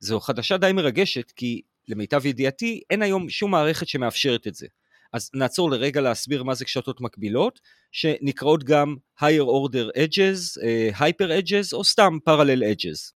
[0.00, 4.66] זו חדשה די מרגשת, כי למיטב ידיעתי אין היום שום מערכת שמאפשרת את זה.
[5.12, 7.60] אז נעצור לרגע להסביר מה זה קשתות מקבילות,
[7.92, 13.12] שנקראות גם higher order edges, uh, hyper edges או סתם parallel edges.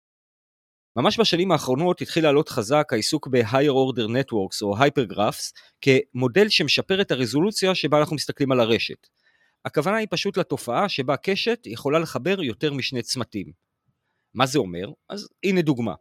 [0.96, 7.10] ממש בשנים האחרונות התחיל לעלות חזק העיסוק ב-higher order networks או hypergraphs כמודל שמשפר את
[7.10, 9.06] הרזולוציה שבה אנחנו מסתכלים על הרשת.
[9.64, 13.52] הכוונה היא פשוט לתופעה שבה קשת יכולה לחבר יותר משני צמתים.
[14.34, 14.86] מה זה אומר?
[15.08, 15.94] אז הנה דוגמה.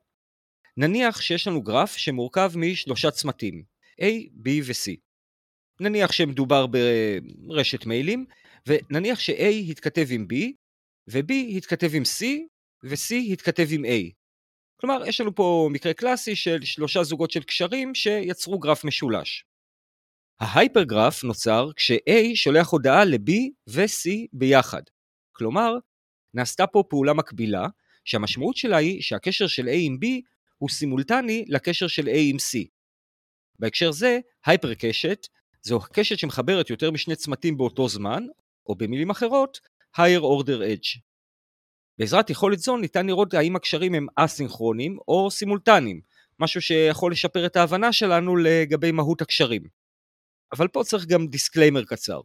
[0.77, 3.63] נניח שיש לנו גרף שמורכב משלושה צמתים,
[4.01, 4.03] A,
[4.45, 4.95] B ו-C.
[5.79, 8.25] נניח שמדובר ברשת מיילים,
[8.67, 10.35] ונניח ש-A התכתב עם B,
[11.07, 12.25] ו-B התכתב עם C,
[12.83, 14.11] ו-C התכתב עם A.
[14.75, 19.45] כלומר, יש לנו פה מקרה קלאסי של שלושה זוגות של קשרים שיצרו גרף משולש.
[20.41, 23.31] ההייפרגרף נוצר כש-A שולח הודעה ל-B
[23.69, 24.81] ו-C ביחד.
[25.31, 25.75] כלומר,
[26.33, 27.67] נעשתה פה פעולה מקבילה,
[28.05, 30.07] שהמשמעות שלה היא שהקשר של A עם B
[30.57, 32.67] הוא סימולטני לקשר של A עם C.
[33.59, 35.27] בהקשר זה, hyper קשת
[35.61, 38.23] זו קשת שמחברת יותר משני צמתים באותו זמן,
[38.67, 39.59] או במילים אחרות,
[39.97, 40.99] higher order edge.
[41.97, 46.01] בעזרת יכולת זו ניתן לראות האם הקשרים הם אסינכרונים או סימולטניים,
[46.39, 49.80] משהו שיכול לשפר את ההבנה שלנו לגבי מהות הקשרים.
[50.53, 52.21] אבל פה צריך גם disclaimer קצר.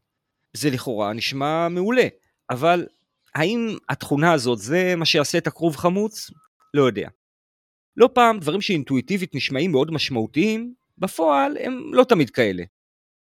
[0.52, 2.08] זה לכאורה נשמע מעולה,
[2.50, 2.86] אבל
[3.34, 6.30] האם התכונה הזאת זה מה שיעשה את הכרוב חמוץ?
[6.74, 7.08] לא יודע.
[7.96, 12.64] לא פעם דברים שאינטואיטיבית נשמעים מאוד משמעותיים, בפועל הם לא תמיד כאלה.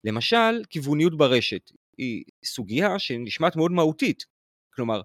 [0.04, 4.26] למשל, כיווניות ברשת היא סוגיה שנשמעת מאוד מהותית.
[4.74, 5.02] כלומר,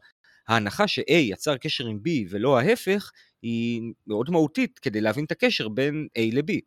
[0.48, 3.11] ההנחה ש-A יצר קשר עם B ולא ההפך,
[3.42, 6.61] היא מאוד מהותית כדי להבין את הקשר בין A ל-B.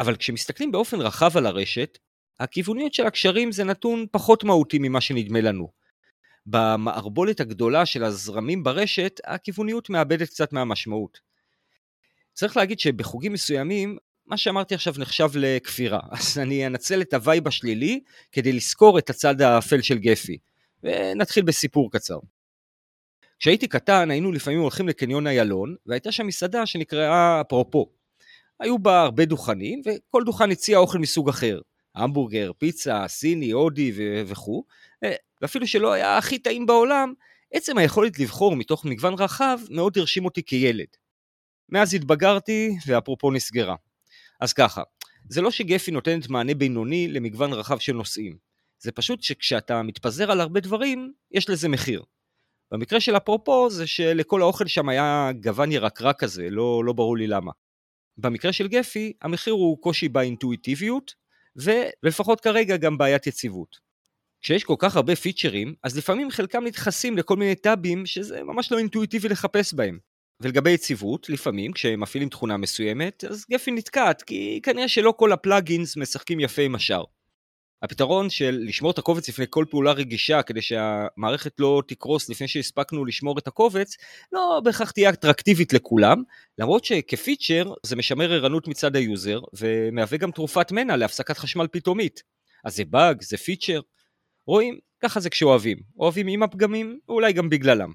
[0.00, 1.98] אבל כשמסתכלים באופן רחב על הרשת,
[2.40, 5.68] הכיווניות של הקשרים זה נתון פחות מהותי ממה שנדמה לנו.
[6.46, 11.20] במערבולת הגדולה של הזרמים ברשת, הכיווניות מאבדת קצת מהמשמעות.
[12.32, 17.48] צריך להגיד שבחוגים מסוימים, מה שאמרתי עכשיו נחשב לכפירה, אז אני אנצל את ה vibe
[17.48, 18.00] השלילי
[18.32, 20.38] כדי לזכור את הצד האפל של Gephi,
[20.82, 22.18] ונתחיל בסיפור קצר.
[23.38, 27.92] כשהייתי קטן היינו לפעמים הולכים לקניון איילון, והייתה שם מסעדה שנקראה אפרופו.
[28.60, 31.60] היו בה הרבה דוכנים, וכל דוכן הציע אוכל מסוג אחר.
[31.94, 33.92] המבורגר, פיצה, סיני, הודי
[34.26, 34.64] וכו',
[35.04, 37.12] אה, ואפילו שלא היה הכי טעים בעולם,
[37.52, 40.86] עצם היכולת לבחור מתוך מגוון רחב מאוד הרשים אותי כילד.
[41.68, 43.76] מאז התבגרתי, ואפרופו נסגרה.
[44.40, 44.82] אז ככה,
[45.28, 48.36] זה לא שגפי נותנת מענה בינוני למגוון רחב של נושאים.
[48.78, 52.02] זה פשוט שכשאתה מתפזר על הרבה דברים, יש לזה מחיר.
[52.72, 57.26] במקרה של אפרופו זה שלכל האוכל שם היה גוון ירקרק כזה, לא, לא ברור לי
[57.26, 57.52] למה.
[58.16, 61.14] במקרה של גפי, המחיר הוא קושי באינטואיטיביות,
[61.56, 63.92] ולפחות כרגע גם בעיית יציבות.
[64.42, 68.78] כשיש כל כך הרבה פיצ'רים, אז לפעמים חלקם נדחסים לכל מיני טאבים שזה ממש לא
[68.78, 69.98] אינטואיטיבי לחפש בהם.
[70.40, 76.40] ולגבי יציבות, לפעמים כשמפעילים תכונה מסוימת, אז גפי נתקעת, כי כנראה שלא כל הפלאגינס משחקים
[76.40, 77.04] יפה עם השאר.
[77.82, 83.04] הפתרון של לשמור את הקובץ לפני כל פעולה רגישה כדי שהמערכת לא תקרוס לפני שהספקנו
[83.04, 83.96] לשמור את הקובץ,
[84.32, 86.22] לא בהכרח תהיה אטרקטיבית לכולם,
[86.58, 91.66] למרות שכ feature זה משמר ערנות מצד ה user ומהווה גם תרופת מנע להפסקת חשמל
[91.66, 92.22] פתאומית.
[92.64, 93.80] אז זה באג, זה feature.
[94.46, 95.78] רואים, ככה זה כשאוהבים.
[95.98, 97.92] אוהבים עם הפגמים, ואולי גם בגללם.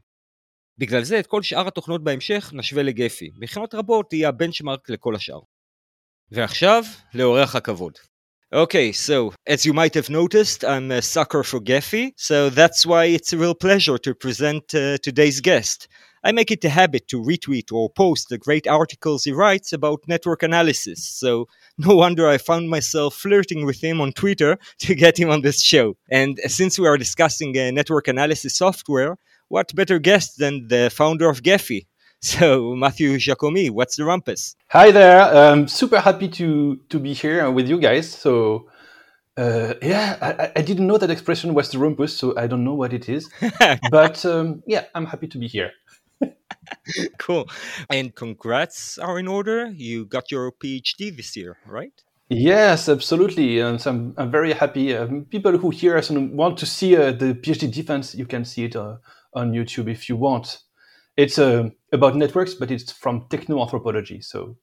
[0.78, 3.32] בגלל זה את כל שאר התוכנות בהמשך נשווה ל Gephi.
[3.38, 5.40] מבחינות רבות תהיה ה benchmark לכל השאר.
[6.32, 7.94] ועכשיו, לאורח הכבוד.
[8.54, 13.04] Okay, so as you might have noticed, I'm a sucker for Gephi, so that's why
[13.06, 15.90] it's a real pleasure to present uh, today's guest.
[16.24, 20.08] I make it a habit to retweet or post the great articles he writes about
[20.08, 25.20] network analysis, so no wonder I found myself flirting with him on Twitter to get
[25.20, 25.98] him on this show.
[26.10, 29.18] And since we are discussing uh, network analysis software,
[29.50, 31.86] what better guest than the founder of Gephi?
[32.22, 34.56] So, Matthew Giacomi, what's the rumpus?
[34.70, 35.22] Hi there.
[35.22, 38.10] I'm super happy to to be here with you guys.
[38.12, 38.70] So,
[39.38, 42.74] uh, yeah, I, I, didn't know that expression was the rumpus, so I don't know
[42.74, 43.30] what it is.
[43.92, 45.72] but um, yeah, I'm happy to be here.
[47.20, 47.48] cool.
[47.88, 49.70] And congrats are in order.
[49.70, 51.94] You got your PhD this year, right?
[52.30, 53.60] Yes, absolutely.
[53.60, 54.96] And so I'm, I'm very happy.
[54.96, 58.44] Um, people who hear us and want to see uh, the PhD defense, you can
[58.44, 58.98] see it uh,
[59.36, 60.64] on YouTube if you want.
[61.16, 64.24] It's uh, about networks, but it's from technoanthropology.
[64.24, 64.58] So,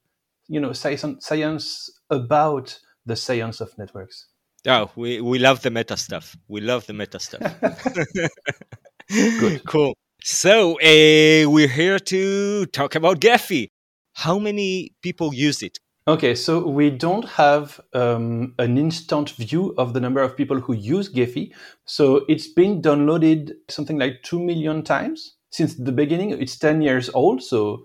[0.49, 4.27] you know, science, science about the science of networks.
[4.67, 6.37] Oh, we, we love the meta stuff.
[6.49, 7.43] We love the meta stuff.
[9.11, 9.63] Good.
[9.67, 9.95] Cool.
[10.23, 13.69] So, uh, we're here to talk about Gephi.
[14.15, 15.79] How many people use it?
[16.07, 20.75] Okay, so we don't have um, an instant view of the number of people who
[20.75, 21.53] use Gephi.
[21.87, 26.31] So it's been downloaded something like 2 million times since the beginning.
[26.31, 27.41] It's 10 years old.
[27.43, 27.85] So,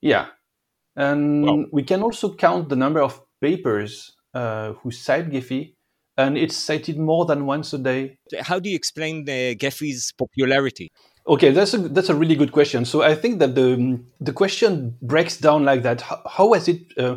[0.00, 0.28] yeah.
[0.96, 1.64] And wow.
[1.70, 5.74] we can also count the number of papers uh, who cite Gephi,
[6.16, 8.16] and it's cited more than once a day.
[8.40, 10.90] How do you explain the Gephi's popularity?
[11.26, 12.84] Okay, that's a that's a really good question.
[12.84, 16.00] So I think that the the question breaks down like that.
[16.00, 17.16] How, how was it uh,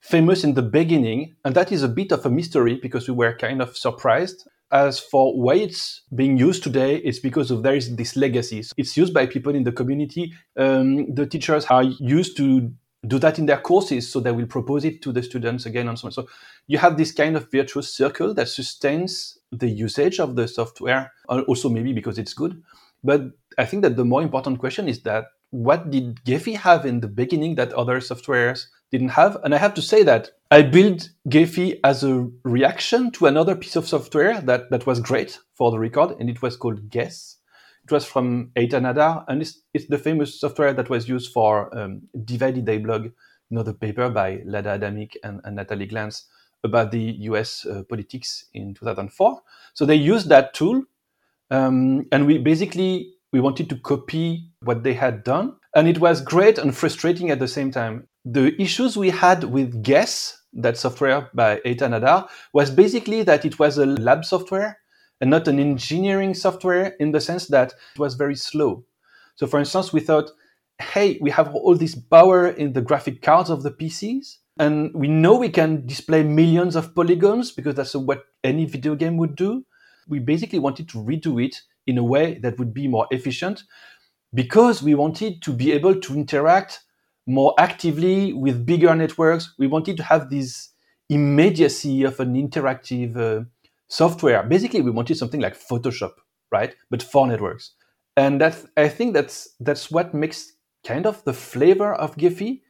[0.00, 1.34] famous in the beginning?
[1.44, 4.48] And that is a bit of a mystery because we were kind of surprised.
[4.72, 8.64] As for why it's being used today, it's because of there is this legacy.
[8.76, 10.32] It's used by people in the community.
[10.56, 12.72] Um, the teachers are used to
[13.06, 15.98] do that in their courses, so they will propose it to the students again and
[15.98, 16.12] so on.
[16.12, 16.26] So
[16.66, 21.68] you have this kind of virtuous circle that sustains the usage of the software, also
[21.68, 22.62] maybe because it's good.
[23.02, 23.22] But
[23.58, 27.08] I think that the more important question is that what did Gephi have in the
[27.08, 29.36] beginning that other softwares didn't have?
[29.44, 33.76] And I have to say that I built Gephi as a reaction to another piece
[33.76, 37.38] of software that, that was great for the record, and it was called Guess.
[37.84, 41.76] It was from Eitan Hadar, and it's, it's the famous software that was used for
[41.76, 43.12] um, Divided Blog, you
[43.50, 46.24] know, the paper by Lada Adamik and, and Natalie Glantz
[46.62, 49.42] about the US uh, politics in 2004.
[49.74, 50.82] So they used that tool,
[51.50, 55.56] um, and we basically we wanted to copy what they had done.
[55.74, 58.06] And it was great and frustrating at the same time.
[58.24, 63.58] The issues we had with Guess, that software by Eitan Hadar, was basically that it
[63.58, 64.78] was a lab software
[65.20, 68.84] and not an engineering software in the sense that it was very slow.
[69.36, 70.30] So, for instance, we thought,
[70.80, 75.08] hey, we have all this power in the graphic cards of the PCs, and we
[75.08, 79.66] know we can display millions of polygons because that's what any video game would do.
[80.08, 83.64] We basically wanted to redo it in a way that would be more efficient
[84.32, 86.80] because we wanted to be able to interact
[87.26, 89.54] more actively with bigger networks.
[89.58, 90.70] We wanted to have this
[91.08, 93.44] immediacy of an interactive uh,
[93.88, 94.42] software.
[94.42, 96.12] Basically, we wanted something like Photoshop,
[96.50, 96.74] right?
[96.90, 97.72] But for networks.
[98.16, 100.52] And that's, I think that's, that's what makes
[100.86, 102.60] kind of the flavor of Gephi.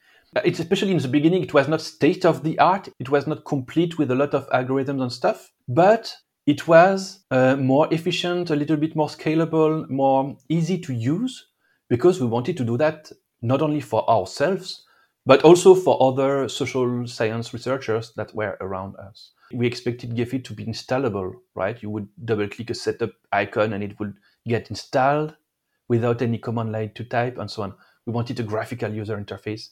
[0.44, 2.88] It's especially in the beginning, it was not state of the art.
[2.98, 7.56] It was not complete with a lot of algorithms and stuff, but it was uh,
[7.56, 11.48] more efficient, a little bit more scalable, more easy to use
[11.88, 13.10] because we wanted to do that
[13.44, 14.84] not only for ourselves,
[15.26, 19.32] but also for other social science researchers that were around us.
[19.52, 21.80] We expected Gephi to be installable, right?
[21.82, 24.14] You would double click a setup icon and it would
[24.48, 25.36] get installed
[25.88, 27.74] without any command line to type and so on.
[28.06, 29.68] We wanted a graphical user interface.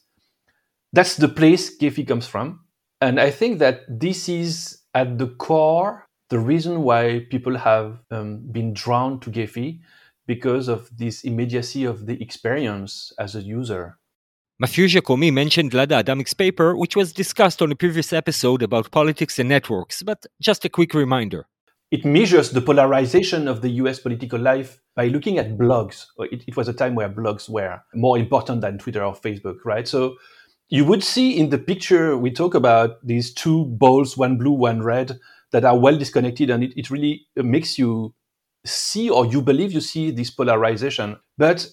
[0.93, 2.61] That's the place Gephi comes from.
[3.01, 8.39] And I think that this is at the core the reason why people have um,
[8.51, 9.81] been drawn to Gephi
[10.25, 13.97] because of this immediacy of the experience as a user.
[14.59, 19.39] Mathieu Giacomi mentioned Lada Adamik's paper, which was discussed on a previous episode about politics
[19.39, 21.47] and networks, but just a quick reminder.
[21.93, 26.07] it measures the polarization of the US political life by looking at blogs.
[26.17, 29.87] It, it, was a time where blogs were more important than Twitter or Facebook, right?
[29.87, 30.15] So
[30.69, 34.81] you would see in the picture we talk about these two balls, one blue, one
[34.81, 35.19] red,
[35.51, 38.15] that are well disconnected, and it, it really makes you
[38.65, 41.17] see or you believe you see this polarization.
[41.37, 41.67] But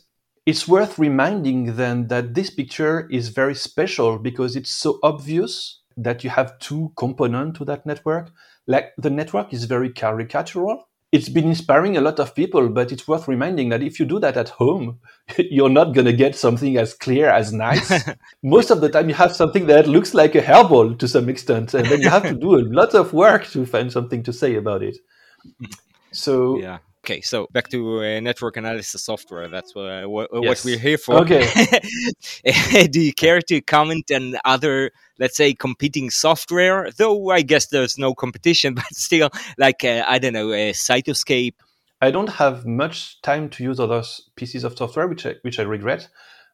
[0.46, 6.24] it's worth reminding then that this picture is very special because it's so obvious that
[6.24, 8.30] you have two components to that network
[8.70, 10.82] like the network is very caricatural.
[11.10, 14.20] It's been inspiring a lot of people, but it's worth reminding that if you do
[14.20, 15.00] that at home,
[15.38, 18.08] you're not going to get something as clear as nice.
[18.44, 21.74] Most of the time, you have something that looks like a hairball to some extent,
[21.74, 24.54] and then you have to do a lot of work to find something to say
[24.54, 24.98] about it.
[26.12, 26.78] So, yeah.
[27.02, 29.48] Okay, so back to uh, network analysis software.
[29.48, 30.42] That's uh, what, yes.
[30.44, 31.14] what we're here for.
[31.20, 31.48] Okay.
[32.90, 36.90] Do you care to comment on other, let's say, competing software?
[36.90, 41.54] Though I guess there's no competition, but still, like uh, I don't know, uh, Cytoscape.
[42.02, 44.02] I don't have much time to use other
[44.36, 46.08] pieces of software, which I, which I regret.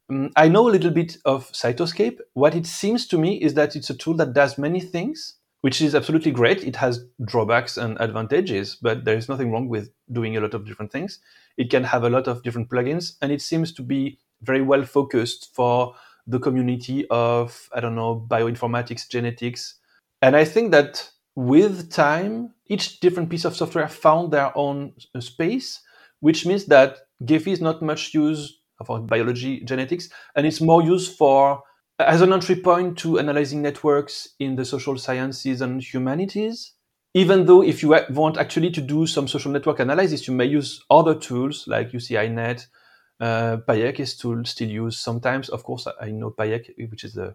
[0.09, 2.21] Um, I know a little bit of Cytoscape.
[2.35, 5.35] What it seems to me is that it's a tool that does many things
[5.67, 6.63] which is absolutely great.
[6.63, 10.65] It has drawbacks and advantages, but there is nothing wrong with doing a lot of
[10.65, 11.19] different things.
[11.57, 14.85] It can have a lot of different plugins, and it seems to be very well
[14.85, 19.75] focused for the community of, I don't know, bioinformatics, genetics.
[20.23, 25.81] And I think that with time, each different piece of software found their own space,
[26.21, 28.55] which means that Gephi is not much used
[28.87, 31.65] for biology, genetics, and it's more used for
[31.99, 36.73] as an entry point to analyzing networks in the social sciences and humanities.
[37.15, 40.85] Even though if you want actually to do some social network analysis, you may use
[40.91, 42.67] other tools like UCINet,
[43.21, 45.49] uh, Payek is still still used sometimes.
[45.49, 47.35] Of course, I know Payek, which is the,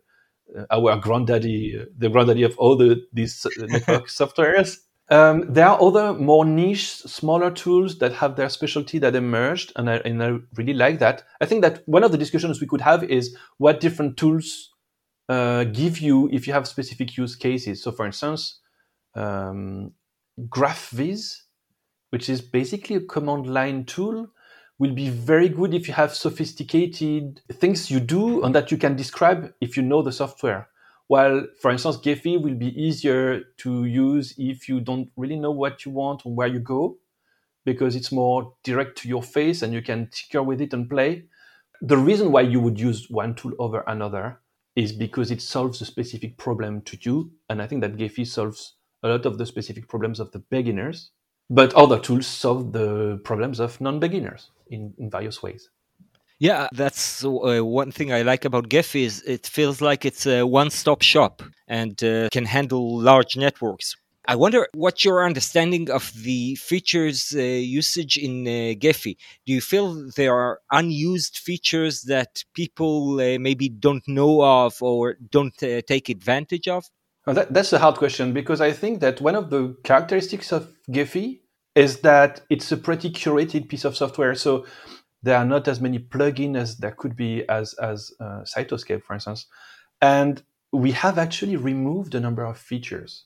[0.56, 4.78] uh, our granddaddy, uh, the granddaddy of all the these uh, network softwares.
[5.12, 9.90] Um, there are other more niche, smaller tools that have their specialty that emerged, and
[9.90, 11.24] I, and I really like that.
[11.42, 14.70] I think that one of the discussions we could have is what different tools
[15.28, 17.84] uh, give you if you have specific use cases.
[17.84, 18.62] So, for instance,
[19.14, 19.92] um,
[20.48, 21.42] GraphViz,
[22.12, 24.28] which is basically a command line tool,
[24.80, 28.96] will be very good if you have sophisticated things you do and that you can
[28.96, 30.70] describe if you know the software.
[31.12, 35.84] While, for instance, Gephi will be easier to use if you don't really know what
[35.84, 37.00] you want or where you go,
[37.66, 41.26] because it's more direct to your face and you can tinker with it and play.
[41.82, 44.40] The reason why you would use one tool over another
[44.78, 47.34] is because it solves a specific problem to you.
[47.50, 51.12] And I think that Gephi solves a lot of the specific problems of the beginners,
[51.50, 55.72] but other tools solve the problems of non beginners in, in various ways.
[56.42, 60.42] Yeah, that's uh, one thing I like about Gephi is it feels like it's a
[60.42, 63.96] one-stop shop and uh, can handle large networks.
[64.28, 69.18] I wonder what your understanding of the features uh, usage in uh, Gephi.
[69.46, 75.18] Do you feel there are unused features that people uh, maybe don't know of or
[75.30, 76.86] don't uh, take advantage of?
[77.28, 81.42] That, that's a hard question because I think that one of the characteristics of Gephi
[81.76, 84.34] is that it's a pretty curated piece of software.
[84.34, 84.66] So
[85.24, 89.14] there are not as many plugins as there could be as as uh, Cytoscape, for
[89.14, 89.48] instance,
[90.02, 93.26] and we have actually removed a number of features.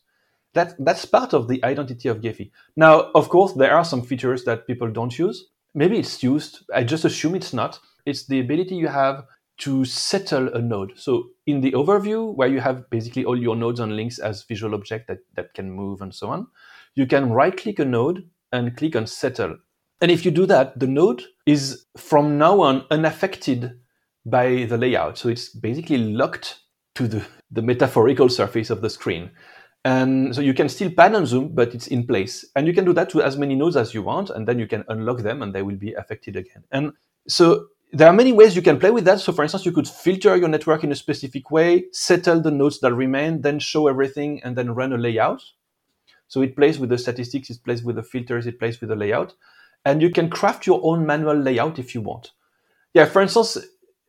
[0.53, 2.51] That that's part of the identity of Gephi.
[2.75, 5.49] Now, of course, there are some features that people don't use.
[5.73, 6.59] Maybe it's used.
[6.73, 7.79] I just assume it's not.
[8.05, 9.25] It's the ability you have
[9.57, 10.93] to settle a node.
[10.95, 14.75] So in the overview, where you have basically all your nodes and links as visual
[14.75, 16.47] object that, that can move and so on,
[16.95, 19.57] you can right click a node and click on settle.
[20.01, 23.79] And if you do that, the node is from now on unaffected
[24.25, 25.17] by the layout.
[25.17, 26.59] So it's basically locked
[26.95, 29.31] to the, the metaphorical surface of the screen.
[29.85, 32.43] And so you can still pan and zoom, but it's in place.
[32.55, 34.67] And you can do that to as many nodes as you want, and then you
[34.67, 36.63] can unlock them and they will be affected again.
[36.71, 36.93] And
[37.27, 39.19] so there are many ways you can play with that.
[39.19, 42.79] So for instance, you could filter your network in a specific way, settle the nodes
[42.79, 45.43] that remain, then show everything and then run a layout.
[46.27, 48.95] So it plays with the statistics, it plays with the filters, it plays with the
[48.95, 49.35] layout
[49.85, 52.31] and you can craft your own manual layout if you want.
[52.93, 53.57] Yeah, for instance,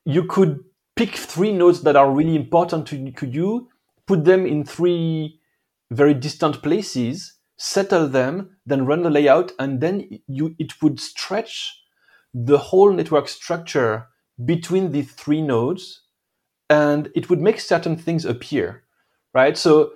[0.05, 0.61] you could
[0.95, 3.69] pick three nodes that are really important to, you,
[4.07, 5.41] put them in three
[5.91, 11.83] very distant places, settle them, then run the layout, and then you it would stretch
[12.33, 14.07] the whole network structure
[14.45, 16.03] between the three nodes,
[16.69, 18.85] and it would make certain things appear,
[19.35, 19.57] right?
[19.57, 19.93] So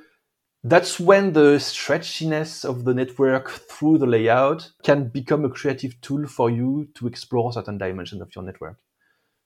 [0.63, 6.27] that's when the stretchiness of the network through the layout can become a creative tool
[6.27, 8.77] for you to explore certain dimensions of your network.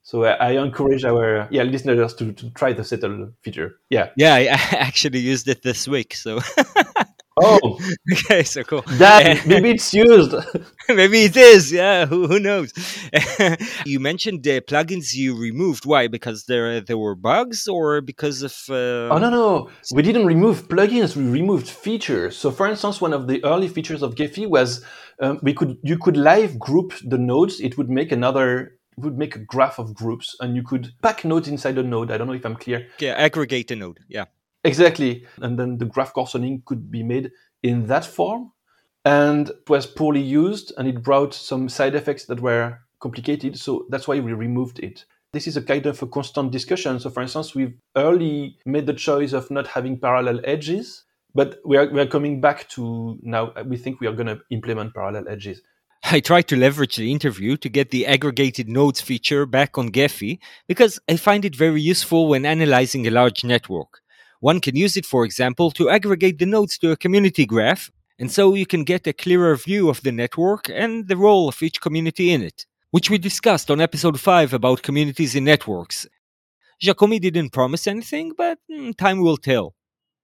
[0.03, 3.81] So uh, I, encourage our yeah listeners to, to try the settle feature.
[3.89, 4.45] Yeah, yeah, I
[4.77, 6.15] actually used it this week.
[6.15, 6.41] So
[7.37, 7.81] Oh,
[8.13, 8.83] okay, so cool.
[8.87, 10.35] that maybe it's used.
[10.89, 11.73] Maybe it is.
[11.73, 12.73] Yeah, who, who knows?
[13.87, 15.87] you mentioned the plugins you removed.
[15.87, 16.09] Why?
[16.09, 18.55] Because there there were bugs, or because of?
[18.69, 19.09] Uh...
[19.09, 21.17] Oh no no, we didn't remove plugins.
[21.17, 22.37] We removed features.
[22.37, 24.85] So, for instance, one of the early features of Gephi was
[25.21, 27.61] um, we could you could live group the nodes.
[27.61, 31.49] It would make another would make a graph of groups, and you could pack nodes
[31.49, 32.11] inside a node.
[32.11, 32.87] I don't know if I'm clear.
[33.01, 34.01] Yeah, aggregate a node.
[34.09, 34.27] Yeah.
[34.65, 35.27] Exactly.
[35.39, 37.31] And then the graph coarsening could be made
[37.63, 38.53] in that form.
[39.05, 43.59] And it was poorly used and it brought some side effects that were complicated.
[43.59, 45.05] So that's why we removed it.
[45.33, 46.99] This is a kind of a constant discussion.
[47.01, 51.05] So, for instance, we've early made the choice of not having parallel edges,
[51.35, 54.41] but we are, we are coming back to now, we think we are going to
[54.51, 55.61] implement parallel edges.
[56.05, 60.39] I tried to leverage the interview to get the aggregated nodes feature back on Gephi
[60.69, 64.03] because I find it very useful when analyzing a large network.
[64.45, 68.31] One can use it, for example, to aggregate the nodes to a community graph, and
[68.31, 71.81] so you can get a clearer view of the network and the role of each
[71.81, 76.07] community in it, which we discussed on episode 5 about communities in networks.
[76.79, 79.75] Jacomi didn't promise anything, but mm, time will tell.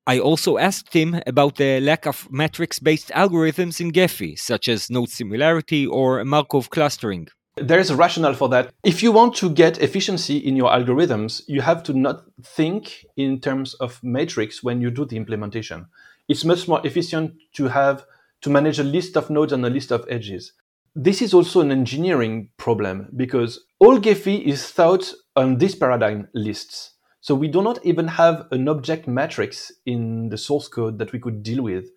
[0.06, 4.90] I also asked him about the lack of matrix based algorithms in Gephi, such as
[4.90, 7.28] node similarity or Markov clustering.
[7.60, 8.72] There is a rationale for that.
[8.84, 13.40] If you want to get efficiency in your algorithms, you have to not think in
[13.40, 15.86] terms of matrix when you do the implementation.
[16.28, 18.04] It's much more efficient to have
[18.40, 20.52] to manage a list of nodes and a list of edges.
[20.94, 26.94] This is also an engineering problem because all Gephi is thought on this paradigm lists.
[27.20, 31.18] So we do not even have an object matrix in the source code that we
[31.18, 31.90] could deal with.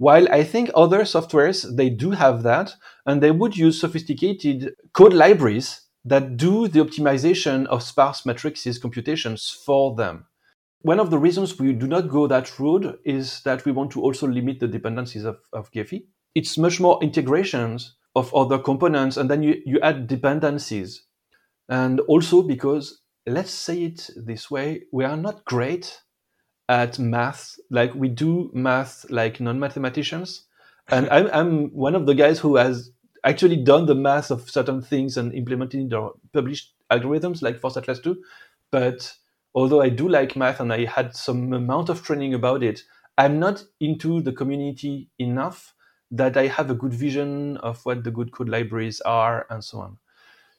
[0.00, 2.74] While I think other softwares, they do have that,
[3.04, 9.50] and they would use sophisticated code libraries that do the optimization of sparse matrices computations
[9.66, 10.24] for them.
[10.80, 14.00] One of the reasons we do not go that route is that we want to
[14.00, 16.06] also limit the dependencies of, of Gephi.
[16.34, 21.04] It's much more integrations of other components, and then you, you add dependencies.
[21.68, 26.00] And also because, let's say it this way, we are not great
[26.70, 27.58] at math.
[27.68, 30.44] Like we do math like non-mathematicians,
[30.88, 32.90] and I'm I'm one of the guys who has
[33.24, 38.00] actually done the math of certain things and implemented or published algorithms like Force Atlas
[38.00, 38.16] 2.
[38.70, 39.12] But
[39.54, 42.82] although I do like math and I had some amount of training about it,
[43.18, 45.74] I'm not into the community enough
[46.12, 49.80] that I have a good vision of what the good code libraries are and so
[49.80, 49.98] on.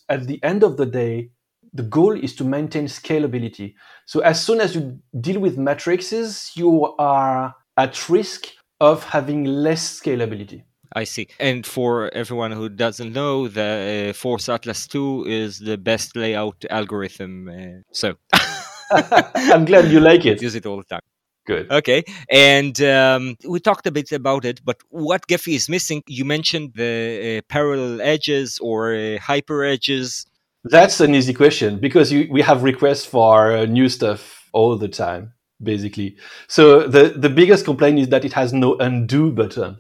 [0.08, 1.32] At the end of the day,
[1.74, 3.76] the goal is to maintain scalability.
[4.06, 8.48] So as soon as you deal with matrices, you are at risk
[8.80, 10.64] of having less scalability.
[10.94, 11.28] I see.
[11.40, 16.66] And for everyone who doesn't know, the uh, Force Atlas 2 is the best layout
[16.70, 17.48] algorithm.
[17.48, 18.16] Uh, so
[18.92, 20.42] I'm glad you like it.
[20.48, 21.02] Use it all the time.
[21.48, 21.72] Good.
[21.72, 22.04] Okay.
[22.30, 26.74] And um, we talked a bit about it, but what Gephi is missing, you mentioned
[26.76, 30.26] the uh, parallel edges or uh, hyper edges.
[30.64, 34.88] That's an easy question because you, we have requests for uh, new stuff all the
[34.88, 36.18] time, basically.
[36.48, 39.78] So the, the biggest complaint is that it has no undo button.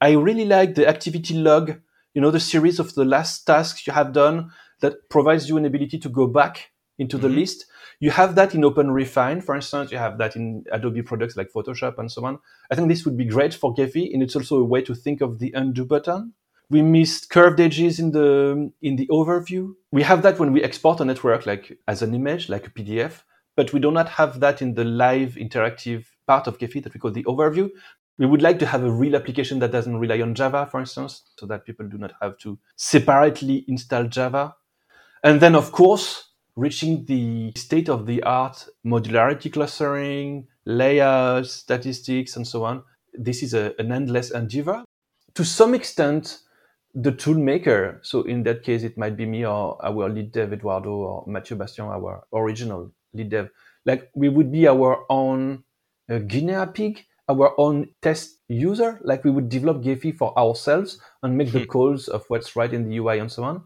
[0.00, 1.80] I really like the activity log,
[2.14, 4.50] you know, the series of the last tasks you have done
[4.80, 7.38] that provides you an ability to go back into the mm-hmm.
[7.38, 7.66] list.
[8.00, 9.92] You have that in OpenRefine, for instance.
[9.92, 12.40] You have that in Adobe products like Photoshop and so on.
[12.68, 15.20] I think this would be great for Gephi, and it's also a way to think
[15.20, 16.34] of the undo button.
[16.72, 19.74] We missed curved edges in the in the overview.
[19.90, 23.24] We have that when we export a network, like as an image, like a PDF,
[23.56, 27.00] but we do not have that in the live interactive part of Gephi that we
[27.00, 27.68] call the overview.
[28.16, 31.22] We would like to have a real application that doesn't rely on Java, for instance,
[31.38, 34.54] so that people do not have to separately install Java.
[35.22, 42.46] And then, of course, reaching the state of the art modularity clustering, layouts, statistics, and
[42.46, 42.82] so on.
[43.12, 44.84] This is a, an endless endeavor.
[45.34, 46.38] To some extent,
[46.94, 50.52] the tool maker, so in that case, it might be me or our lead dev,
[50.52, 53.50] Eduardo, or Mathieu Bastien, our original lead dev.
[53.86, 55.64] Like we would be our own
[56.10, 61.36] uh, guinea pig our own test user, like we would develop Gephi for ourselves and
[61.36, 61.66] make the hmm.
[61.66, 63.62] calls of what's right in the UI and so on.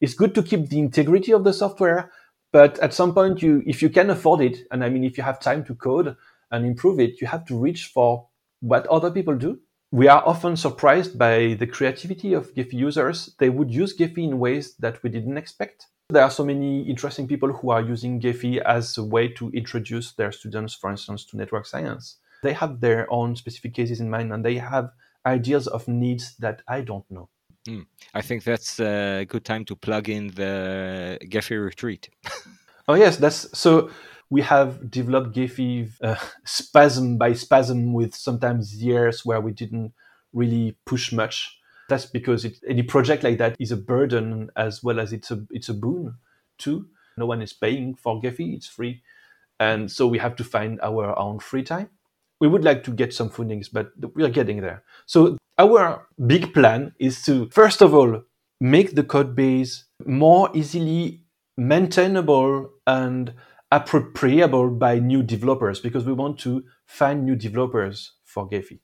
[0.00, 2.12] It's good to keep the integrity of the software,
[2.52, 5.24] but at some point, you if you can afford it, and I mean if you
[5.24, 6.16] have time to code
[6.50, 8.28] and improve it, you have to reach for
[8.60, 9.58] what other people do.
[9.94, 13.34] We are often surprised by the creativity of Gephi users.
[13.38, 15.86] They would use Gephi in ways that we didn't expect.
[16.10, 20.12] There are so many interesting people who are using Gephi as a way to introduce
[20.12, 24.32] their students, for instance, to network science they have their own specific cases in mind
[24.32, 24.90] and they have
[25.26, 27.28] ideas of needs that I don't know.
[27.66, 27.86] Mm.
[28.12, 32.10] I think that's a good time to plug in the Gephi retreat.
[32.88, 33.90] oh yes, that's so.
[34.30, 39.92] We have developed Gephi uh, spasm by spasm with sometimes years where we didn't
[40.32, 41.58] really push much.
[41.88, 45.44] That's because it, any project like that is a burden as well as it's a
[45.50, 46.14] it's a boon
[46.58, 46.88] too.
[47.16, 49.02] No one is paying for Gephi; it's free,
[49.60, 51.90] and so we have to find our own free time.
[52.40, 54.82] We would like to get some fundings, but we are getting there.
[55.06, 58.22] So our big plan is to first of all
[58.60, 61.22] make the code base more easily
[61.56, 63.32] maintainable and
[63.74, 68.78] appropriable by new developers because we want to find new developers for Gephi.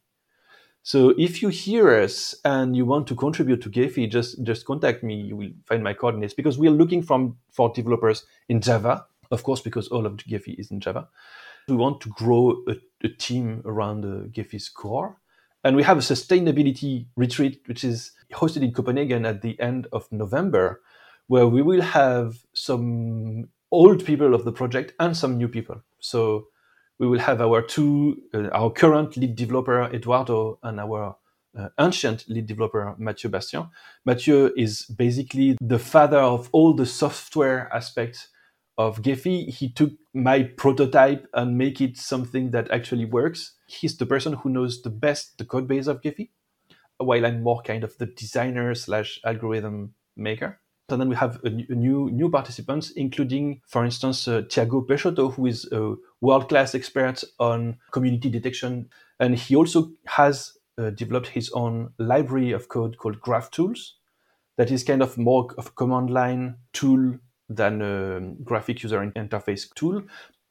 [0.82, 5.04] So if you hear us and you want to contribute to Gephi, just just contact
[5.04, 5.14] me.
[5.14, 9.44] You will find my coordinates because we are looking from for developers in Java, of
[9.44, 11.08] course, because all of Gephi is in Java.
[11.68, 12.74] We want to grow a,
[13.04, 15.18] a team around the Gephi's core,
[15.62, 20.10] and we have a sustainability retreat which is hosted in Copenhagen at the end of
[20.10, 20.80] November,
[21.28, 25.82] where we will have some old people of the project and some new people.
[26.00, 26.48] So
[26.98, 31.16] we will have our two, uh, our current lead developer Eduardo and our
[31.58, 33.68] uh, ancient lead developer Mathieu Bastien.
[34.04, 38.28] Mathieu is basically the father of all the software aspects
[38.78, 39.52] of Gephi.
[39.52, 43.56] He took my prototype and make it something that actually works.
[43.66, 46.30] He's the person who knows the best the code base of Gephi,
[46.98, 50.60] while I'm more kind of the designer slash algorithm maker.
[50.92, 55.46] And then we have a, new new participants, including, for instance, uh, Tiago Peixoto, who
[55.46, 58.88] is a world class expert on community detection,
[59.18, 63.96] and he also has uh, developed his own library of code called Graph Tools,
[64.56, 67.18] that is kind of more of a command line tool
[67.48, 70.02] than a graphic user interface tool.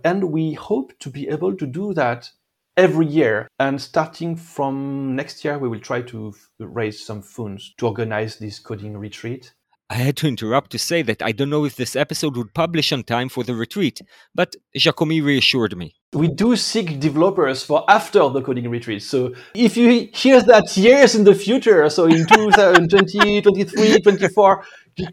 [0.04, 2.32] And we hope to be able to do that
[2.78, 3.48] every year.
[3.60, 8.60] And starting from next year, we will try to raise some funds to organize this
[8.60, 9.54] coding retreat.
[9.92, 12.92] I had to interrupt to say that I don't know if this episode would publish
[12.92, 14.02] on time for the retreat,
[14.36, 15.96] but Jacomi reassured me.
[16.14, 19.02] We do seek developers for after the coding retreat.
[19.02, 24.64] So if you hear that years in the future, so in 2020, 23, 24,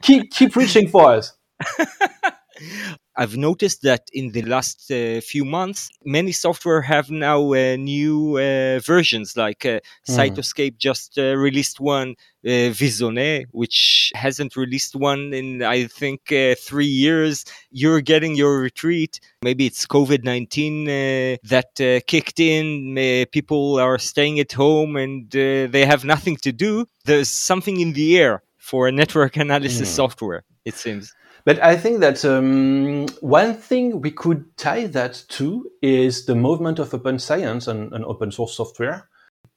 [0.02, 1.32] keep, keep reaching for us.
[3.18, 8.36] I've noticed that in the last uh, few months, many software have now uh, new
[8.36, 9.36] uh, versions.
[9.36, 10.16] Like uh, mm.
[10.16, 16.54] Cytoscape just uh, released one, uh, Visone, which hasn't released one in I think uh,
[16.58, 17.44] three years.
[17.70, 19.20] You're getting your retreat.
[19.42, 23.26] Maybe it's COVID nineteen that kicked in.
[23.32, 26.86] people are staying at home and they have nothing to do.
[27.04, 29.94] There's something in the air for a network analysis mm.
[29.94, 30.44] software.
[30.64, 31.14] It seems.
[31.46, 36.80] But I think that um, one thing we could tie that to is the movement
[36.80, 39.08] of open science and, and open source software.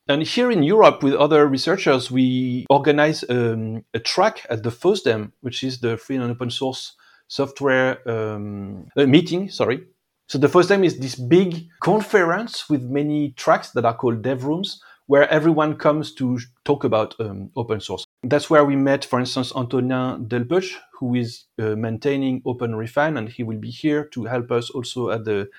[0.08, 5.32] And here in Europe, with other researchers, we organize um, a track at the FOSDEM,
[5.42, 6.96] which is the free and open source
[7.28, 9.50] software um, meeting.
[9.50, 9.82] Sorry.
[10.28, 14.80] So the FOSDEM is this big conference with many tracks that are called dev rooms,
[15.10, 18.06] where everyone comes to talk about um, open source.
[18.22, 23.42] That's where we met, for instance, Antonin Delpech, who is uh, maintaining OpenRefine, and he
[23.42, 25.50] will be here to help us also at the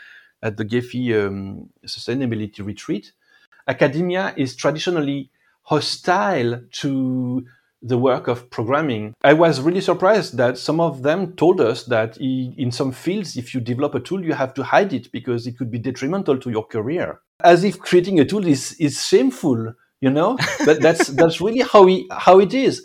[0.41, 3.13] at the Gephi um, sustainability retreat.
[3.67, 5.31] Academia is traditionally
[5.63, 7.45] hostile to
[7.83, 9.15] the work of programming.
[9.23, 13.53] I was really surprised that some of them told us that in some fields, if
[13.53, 16.51] you develop a tool, you have to hide it because it could be detrimental to
[16.51, 20.37] your career as if creating a tool is is shameful you know?
[20.65, 22.85] But that's that's really how we how it is.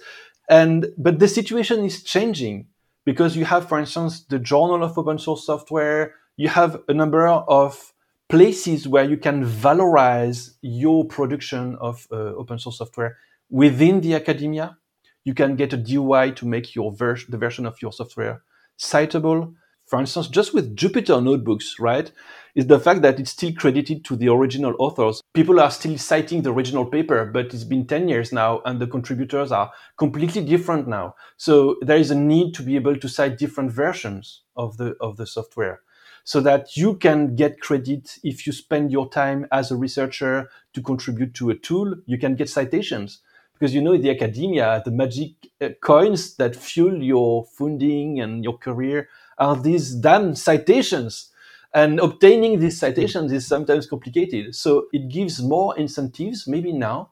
[0.49, 2.67] And but the situation is changing
[3.05, 6.13] because you have for instance the journal of open source software.
[6.37, 7.93] You have a number of
[8.27, 13.17] places where you can valorize your production of uh, open source software
[13.49, 14.77] within the academia.
[15.23, 18.43] You can get a DOI to make your version the version of your software
[18.77, 19.53] citable.
[19.85, 22.11] For instance, just with Jupyter notebooks, right,
[22.55, 25.21] is the fact that it's still credited to the original authors.
[25.33, 28.87] People are still citing the original paper, but it's been 10 years now and the
[28.87, 31.15] contributors are completely different now.
[31.37, 35.17] So there is a need to be able to cite different versions of the, of
[35.17, 35.81] the software
[36.23, 40.81] so that you can get credit if you spend your time as a researcher to
[40.81, 43.19] contribute to a tool, you can get citations
[43.53, 45.31] because you know in the academia the magic
[45.61, 51.31] uh, coins that fuel your funding and your career are these damn citations.
[51.74, 54.54] And obtaining these citations is sometimes complicated.
[54.54, 57.10] So it gives more incentives, maybe now,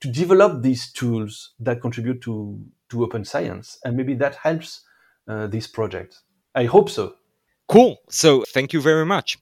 [0.00, 2.58] to develop these tools that contribute to,
[2.90, 3.78] to open science.
[3.84, 4.82] And maybe that helps
[5.28, 6.20] uh, this project.
[6.54, 7.14] I hope so.
[7.68, 7.96] Cool.
[8.08, 9.38] So thank you very much.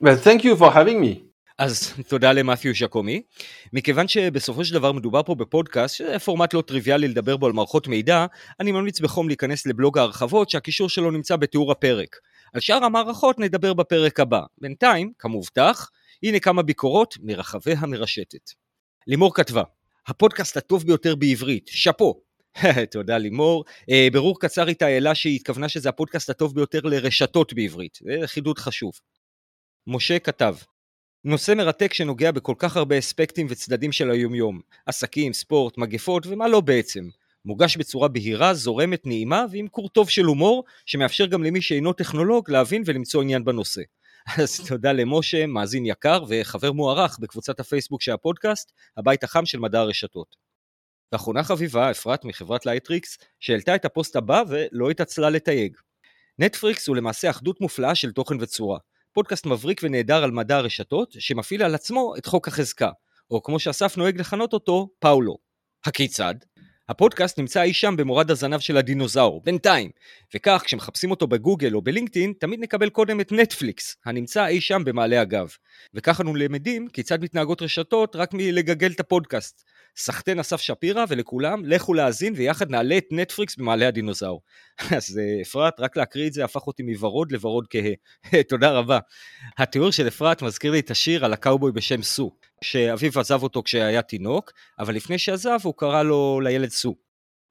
[0.00, 1.28] Well, thank you for having me.
[1.58, 3.22] אז תודה למתיו ז'קומי.
[3.72, 7.88] מכיוון שבסופו של דבר מדובר פה בפודקאסט, שזה פורמט לא טריוויאלי לדבר בו על מערכות
[7.88, 8.26] מידע,
[8.60, 12.16] אני ממליץ בחום להיכנס לבלוג ההרחבות שהקישור שלו נמצא בתיאור הפרק.
[12.53, 14.41] על שאר המערכות נדבר בפרק הבא.
[14.61, 15.89] בינתיים, כמובטח,
[16.23, 18.51] הנה כמה ביקורות מרחבי המרשתת.
[19.07, 19.63] לימור כתבה,
[20.07, 22.21] הפודקאסט הטוב ביותר בעברית, שאפו.
[22.91, 23.65] תודה לימור.
[23.81, 27.99] Uh, ברור קצר איתה העלה שהיא התכוונה שזה הפודקאסט הטוב ביותר לרשתות בעברית.
[28.01, 28.93] זה חידוד חשוב.
[29.87, 30.55] משה כתב,
[31.25, 34.61] נושא מרתק שנוגע בכל כך הרבה אספקטים וצדדים של היומיום.
[34.85, 37.09] עסקים, ספורט, מגפות ומה לא בעצם.
[37.45, 42.83] מוגש בצורה בהירה, זורמת, נעימה ועם קורטוב של הומור, שמאפשר גם למי שאינו טכנולוג להבין
[42.85, 43.81] ולמצוא עניין בנושא.
[44.43, 49.79] אז תודה למשה, מאזין יקר וחבר מוערך בקבוצת הפייסבוק של הפודקאסט, הבית החם של מדע
[49.79, 50.35] הרשתות.
[51.11, 55.77] ואחרונה חביבה, אפרת מחברת לייטריקס, שהעלתה את הפוסט הבא ולא התעצלה לתייג.
[56.39, 58.79] נטפריקס הוא למעשה אחדות מופלאה של תוכן וצורה.
[59.13, 62.89] פודקאסט מבריק ונהדר על מדע הרשתות, שמפעיל על עצמו את חוק החזקה,
[63.31, 65.37] או כמו שאסף נוהג לכנות אותו, פאולו.
[65.85, 66.35] הכיצד?
[66.89, 69.91] הפודקאסט נמצא אי שם במורד הזנב של הדינוזאור, בינתיים,
[70.35, 75.21] וכך כשמחפשים אותו בגוגל או בלינקדאין, תמיד נקבל קודם את נטפליקס, הנמצא אי שם במעלה
[75.21, 75.47] הגב.
[75.93, 79.63] וכך אנו למדים כיצד מתנהגות רשתות רק מלגגל את הפודקאסט.
[79.97, 84.41] סחטיין אסף שפירא ולכולם, לכו להאזין ויחד נעלה את נטפליקס במעלה הדינוזאור.
[84.97, 88.41] אז אה, אפרת, רק להקריא את זה הפך אותי מוורוד לוורוד כהה.
[88.49, 88.99] תודה רבה.
[89.57, 92.31] התיאור של אפרת מזכיר לי את השיר על הקאובוי בשם סו.
[92.61, 96.95] שאביו עזב אותו כשהיה תינוק, אבל לפני שעזב הוא קרא לו לילד סו.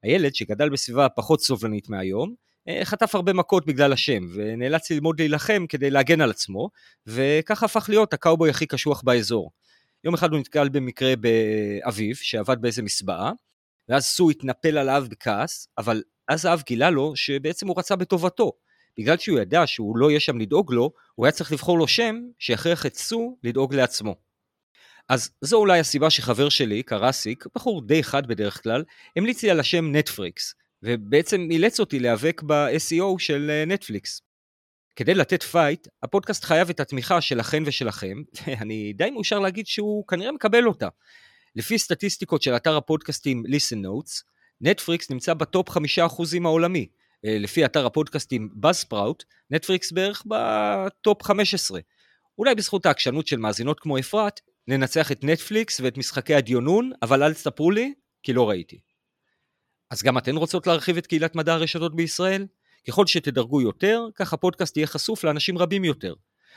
[0.03, 2.35] הילד, שגדל בסביבה פחות סובלנית מהיום,
[2.67, 6.69] אה, חטף הרבה מכות בגלל השם, ונאלץ ללמוד להילחם כדי להגן על עצמו,
[7.07, 9.51] וככה הפך להיות הקאובוי הכי קשוח באזור.
[10.03, 13.31] יום אחד הוא נתקל במקרה באביו, שעבד באיזה מסבעה,
[13.89, 18.51] ואז סו התנפל עליו בכעס, אבל אז האב גילה לו שבעצם הוא רצה בטובתו.
[18.99, 22.15] בגלל שהוא ידע שהוא לא יהיה שם לדאוג לו, הוא היה צריך לבחור לו שם
[22.39, 24.15] שיכריח את סו לדאוג לעצמו.
[25.09, 28.83] אז זו אולי הסיבה שחבר שלי, קרסיק, בחור די חד בדרך כלל,
[29.15, 34.21] המליץ לי על השם נטפריקס, ובעצם אילץ אותי להיאבק ב-SEO של נטפליקס.
[34.95, 40.31] כדי לתת fight, הפודקאסט חייב את התמיכה שלכן ושלכם, ואני די מאושר להגיד שהוא כנראה
[40.31, 40.87] מקבל אותה.
[41.55, 44.23] לפי סטטיסטיקות של אתר הפודקאסטים listen notes,
[44.61, 45.79] נטפריקס נמצא בטופ 5%
[46.43, 46.87] העולמי.
[47.25, 51.79] אה, לפי אתר הפודקאסטים Buzzsprout, נטפריקס בערך בטופ 15.
[52.37, 57.33] אולי בזכות העקשנות של מאזינות כמו אפרת, ננצח את נטפליקס ואת משחקי הדיונון, אבל אל
[57.33, 57.93] תספרו לי,
[58.23, 58.79] כי לא ראיתי.
[59.89, 62.45] אז גם אתן רוצות להרחיב את קהילת מדע הרשתות בישראל?
[62.87, 66.13] ככל שתדרגו יותר, כך הפודקאסט יהיה חשוף לאנשים רבים יותר.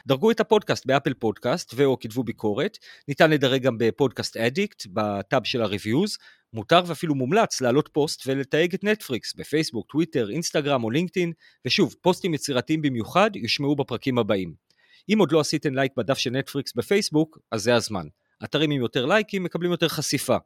[0.07, 2.78] דרגו את הפודקאסט באפל פודקאסט ו/או כתבו ביקורת,
[3.09, 6.18] ניתן לדרג גם ב Podcast Addict, ב tab של ה reviews,
[6.52, 11.32] מותר ואפילו מומלץ להעלות פוסט ולתייג את נטפריקס בפייסבוק, טוויטר, אינסטגרם או לינקדאין,
[11.64, 14.65] ושוב, פוסטים יצירתיים במיוחד יושמעו בפרקים הבאים.
[15.12, 18.07] אם עוד לא עשיתם לייק בדף של נטפריקס בפייסבוק, אז זה הזמן.
[18.44, 20.36] אתרים עם יותר לייקים מקבלים יותר חשיפה.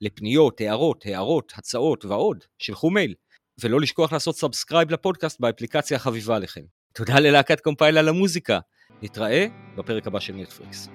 [0.00, 3.14] לפניות, הערות, הערות, הצעות ועוד, שלחו מייל.
[3.62, 6.60] ולא לשכוח לעשות subscribe לפודקאסט באפליקציה החביבה עליכם.
[6.92, 8.58] תודה ללהקת קומפייל על המוזיקה.
[9.02, 9.46] נתראה
[9.76, 10.88] בפרק הבא של נטפליקס.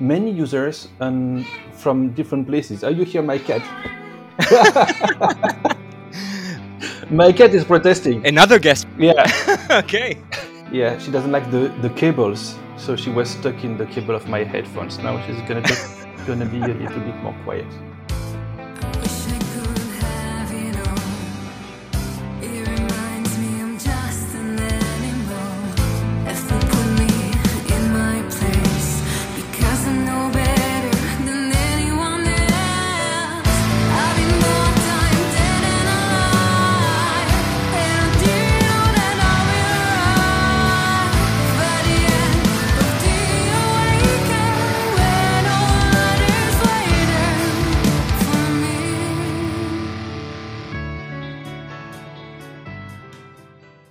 [0.00, 1.44] Many users um,
[1.82, 2.82] from different places.
[2.82, 3.62] Are you hear my cat?
[7.22, 8.26] my cat is protesting.
[8.26, 8.88] Another guest.
[8.98, 9.30] Yeah.
[9.82, 10.18] okay.
[10.72, 14.28] Yeah, she doesn't like the, the cables, so she was stuck in the cable of
[14.28, 14.98] my headphones.
[14.98, 17.66] Now she's gonna just gonna be a little bit more quiet.